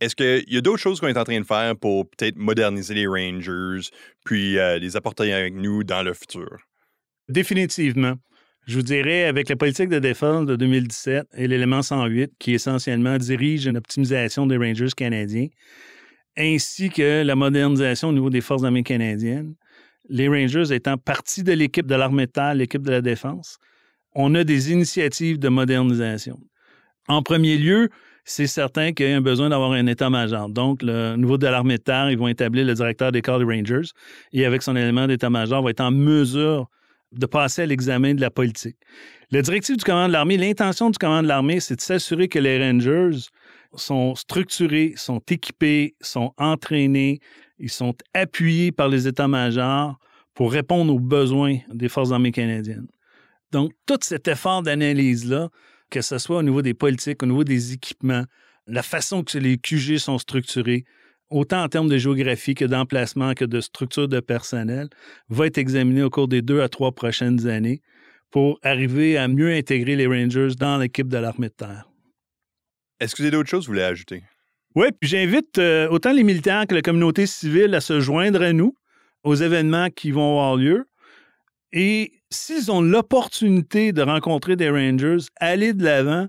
Est-ce 0.01 0.17
qu'il 0.17 0.53
y 0.53 0.57
a 0.57 0.61
d'autres 0.61 0.81
choses 0.81 0.99
qu'on 0.99 1.07
est 1.07 1.17
en 1.17 1.23
train 1.23 1.39
de 1.41 1.47
faire 1.47 1.77
pour 1.77 2.11
peut-être 2.11 2.35
moderniser 2.37 2.95
les 2.95 3.07
Rangers, 3.07 3.89
puis 4.25 4.59
euh, 4.59 4.79
les 4.81 4.97
apporter 4.97 5.33
avec 5.33 5.55
nous 5.55 5.85
dans 5.85 6.03
le 6.03 6.13
futur? 6.13 6.59
Définitivement. 7.29 8.15
Je 8.67 8.75
vous 8.75 8.83
dirais, 8.83 9.27
avec 9.27 9.49
la 9.49 9.55
politique 9.55 9.91
de 9.91 10.01
défense 10.01 10.45
de 10.45 10.57
2017 10.57 11.29
et 11.35 11.47
l'élément 11.47 11.83
108, 11.83 12.33
qui 12.41 12.53
essentiellement 12.53 13.17
dirige 13.17 13.67
une 13.67 13.77
optimisation 13.77 14.45
des 14.45 14.57
Rangers 14.57 14.89
canadiens, 14.97 15.47
ainsi 16.37 16.91
que 16.91 17.23
la 17.23 17.37
modernisation 17.37 18.09
au 18.09 18.13
niveau 18.13 18.29
des 18.29 18.41
forces 18.41 18.65
armées 18.65 18.83
canadiennes, 18.83 19.55
les 20.09 20.27
Rangers 20.27 20.75
étant 20.75 20.99
partie 20.99 21.45
de 21.45 21.53
l'équipe 21.53 21.87
de 21.87 21.95
l'armée 21.95 22.27
de 22.27 22.33
terre, 22.33 22.55
l'équipe 22.55 22.83
de 22.83 22.91
la 22.91 23.03
défense, 23.03 23.59
on 24.17 24.35
a 24.35 24.43
des 24.43 24.73
initiatives 24.73 25.39
de 25.39 25.49
modernisation. 25.49 26.41
En 27.07 27.23
premier 27.23 27.59
lieu, 27.59 27.89
c'est 28.25 28.49
certain 28.49 28.93
qu'il 28.93 29.09
y 29.09 29.13
a 29.13 29.17
un 29.17 29.21
besoin 29.21 29.49
d'avoir 29.49 29.73
un 29.73 29.87
état-major. 29.87 30.49
Donc, 30.49 30.83
le 30.83 31.15
niveau 31.15 31.39
de 31.39 31.47
l'armée 31.47 31.79
de 31.79 31.83
terre, 31.85 32.11
ils 32.11 32.19
vont 32.19 32.27
établir 32.27 32.67
le 32.67 32.75
directeur 32.75 33.13
des 33.13 33.23
corps 33.23 33.39
des 33.39 33.45
Rangers 33.45 33.89
et 34.33 34.45
avec 34.45 34.63
son 34.63 34.75
élément 34.75 35.07
d'état-major, 35.07 35.63
va 35.63 35.71
être 35.71 35.81
en 35.81 35.93
mesure 35.93 36.69
de 37.19 37.27
passer 37.27 37.63
à 37.63 37.67
l'examen 37.67 38.15
de 38.15 38.21
la 38.21 38.31
politique. 38.31 38.77
Le 39.31 39.43
directive 39.43 39.77
du 39.77 39.85
commandant 39.85 40.09
de 40.09 40.13
l'armée, 40.13 40.37
l'intention 40.37 40.91
du 40.91 40.99
commandant 40.99 41.23
de 41.23 41.29
l'armée, 41.29 41.61
c'est 41.61 41.77
de 41.77 41.81
s'assurer 41.81 42.29
que 42.29 42.39
les 42.39 42.59
Rangers 42.59 43.29
sont 43.75 44.15
structurés, 44.15 44.95
sont 44.97 45.21
équipés, 45.29 45.97
sont 46.01 46.33
entraînés, 46.39 47.21
ils 47.59 47.71
sont 47.71 47.95
appuyés 48.15 48.73
par 48.73 48.89
les 48.89 49.09
états-majors 49.09 49.99
pour 50.35 50.53
répondre 50.53 50.95
aux 50.95 51.01
besoins 51.01 51.59
des 51.73 51.89
forces 51.89 52.13
armées 52.13 52.33
canadiennes. 52.33 52.89
Donc, 53.53 53.73
tout 53.87 53.99
cet 54.03 54.29
effort 54.29 54.63
d'analyse-là, 54.63 55.49
que 55.91 56.03
ce 56.03 56.19
soit 56.19 56.39
au 56.39 56.43
niveau 56.43 56.63
des 56.63 56.75
politiques, 56.75 57.23
au 57.23 57.27
niveau 57.27 57.45
des 57.45 57.73
équipements, 57.73 58.25
la 58.67 58.83
façon 58.83 59.23
que 59.23 59.39
les 59.39 59.57
QG 59.57 59.99
sont 59.99 60.19
structurés, 60.19 60.85
autant 61.31 61.63
en 61.63 61.69
termes 61.69 61.89
de 61.89 61.99
géographie 61.99 62.55
que 62.55 62.65
d'emplacement 62.65 63.35
que 63.35 63.45
de 63.45 63.61
structure 63.61 64.09
de 64.09 64.21
personnel, 64.21 64.89
va 65.29 65.47
être 65.47 65.59
examiné 65.59 66.03
au 66.03 66.11
cours 66.11 66.29
des 66.29 66.43
deux 66.43 66.61
à 66.61 66.69
trois 66.69 66.93
prochaines 66.93 67.47
années 67.47 67.81
pour 68.31 68.59
arriver 68.63 69.17
à 69.17 69.29
mieux 69.29 69.53
intégrer 69.53 69.97
les 69.97 70.07
Rangers 70.07 70.55
dans 70.59 70.79
l'équipe 70.79 71.09
de 71.09 71.19
l'armée 71.19 71.49
de 71.49 71.55
terre. 71.55 71.89
Est-ce 73.01 73.15
que 73.15 73.23
vous 73.23 73.27
avez 73.27 73.37
d'autres 73.37 73.49
choses 73.49 73.65
que 73.65 73.67
vous 73.67 73.75
voulez 73.75 73.85
ajouter? 73.85 74.23
Oui, 74.75 74.89
puis 75.01 75.09
j'invite 75.09 75.59
euh, 75.59 75.89
autant 75.89 76.13
les 76.13 76.23
militaires 76.23 76.67
que 76.67 76.75
la 76.75 76.83
communauté 76.83 77.27
civile 77.27 77.75
à 77.75 77.81
se 77.81 78.01
joindre 78.01 78.43
à 78.43 78.53
nous 78.53 78.77
aux 79.25 79.35
événements 79.35 79.89
qui 79.91 80.11
vont 80.11 80.39
avoir 80.39 80.57
lieu. 80.57 80.87
Et 81.73 82.13
s'ils 82.31 82.71
ont 82.71 82.81
l'opportunité 82.81 83.93
de 83.93 84.03
rencontrer 84.03 84.57
des 84.57 84.71
Rangers, 84.71 85.27
aller 85.37 85.73
de 85.73 85.83
l'avant, 85.83 86.29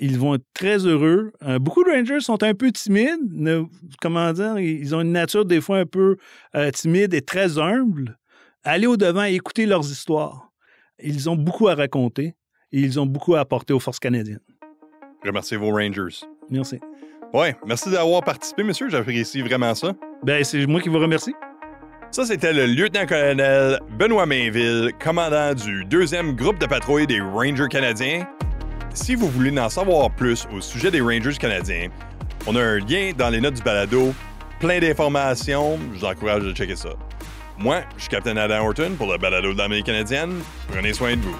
ils 0.00 0.18
vont 0.18 0.34
être 0.34 0.44
très 0.54 0.86
heureux. 0.86 1.32
Euh, 1.42 1.58
beaucoup 1.58 1.84
de 1.84 1.90
Rangers 1.90 2.20
sont 2.20 2.42
un 2.42 2.54
peu 2.54 2.70
timides. 2.72 3.68
comment 4.00 4.32
dire? 4.32 4.58
Ils 4.58 4.94
ont 4.94 5.00
une 5.00 5.12
nature 5.12 5.44
des 5.44 5.60
fois 5.60 5.78
un 5.78 5.86
peu 5.86 6.16
euh, 6.54 6.70
timide 6.70 7.14
et 7.14 7.22
très 7.22 7.58
humble. 7.58 8.18
Allez 8.64 8.86
au-devant 8.86 9.24
et 9.24 9.34
écoutez 9.34 9.66
leurs 9.66 9.84
histoires. 9.84 10.52
Ils 11.02 11.30
ont 11.30 11.36
beaucoup 11.36 11.68
à 11.68 11.74
raconter 11.74 12.34
et 12.72 12.80
ils 12.80 12.98
ont 12.98 13.06
beaucoup 13.06 13.34
à 13.34 13.40
apporter 13.40 13.72
aux 13.72 13.80
forces 13.80 13.98
canadiennes. 13.98 14.40
Remerciez 15.24 15.56
vos 15.56 15.70
Rangers. 15.70 16.24
Merci. 16.50 16.78
Ouais, 17.32 17.56
merci 17.66 17.90
d'avoir 17.90 18.22
participé, 18.22 18.62
monsieur. 18.62 18.88
J'apprécie 18.88 19.42
vraiment 19.42 19.74
ça. 19.74 19.92
Ben, 20.22 20.42
c'est 20.44 20.66
moi 20.66 20.80
qui 20.80 20.88
vous 20.88 20.98
remercie. 20.98 21.34
Ça, 22.10 22.24
c'était 22.24 22.54
le 22.54 22.66
lieutenant-colonel 22.66 23.80
Benoît 23.98 24.24
Mainville, 24.24 24.92
commandant 24.98 25.52
du 25.52 25.84
deuxième 25.84 26.34
groupe 26.34 26.58
de 26.58 26.64
patrouille 26.64 27.06
des 27.06 27.20
Rangers 27.20 27.68
canadiens. 27.68 28.26
Si 28.94 29.14
vous 29.14 29.28
voulez 29.28 29.58
en 29.58 29.68
savoir 29.68 30.10
plus 30.10 30.46
au 30.52 30.60
sujet 30.60 30.90
des 30.90 31.00
Rangers 31.00 31.36
canadiens, 31.38 31.88
on 32.46 32.56
a 32.56 32.62
un 32.62 32.78
lien 32.78 33.12
dans 33.16 33.30
les 33.30 33.40
notes 33.40 33.54
du 33.54 33.62
balado, 33.62 34.14
plein 34.60 34.80
d'informations. 34.80 35.78
Je 35.92 36.00
vous 36.00 36.04
encourage 36.04 36.44
à 36.46 36.52
checker 36.52 36.76
ça. 36.76 36.90
Moi, 37.58 37.82
je 37.96 38.02
suis 38.02 38.10
Captain 38.10 38.36
Adam 38.36 38.64
Horton 38.64 38.92
pour 38.96 39.10
le 39.10 39.18
balado 39.18 39.52
de 39.52 39.58
l'armée 39.58 39.82
canadienne. 39.82 40.40
Prenez 40.68 40.92
soin 40.92 41.16
de 41.16 41.22
vous. 41.22 41.36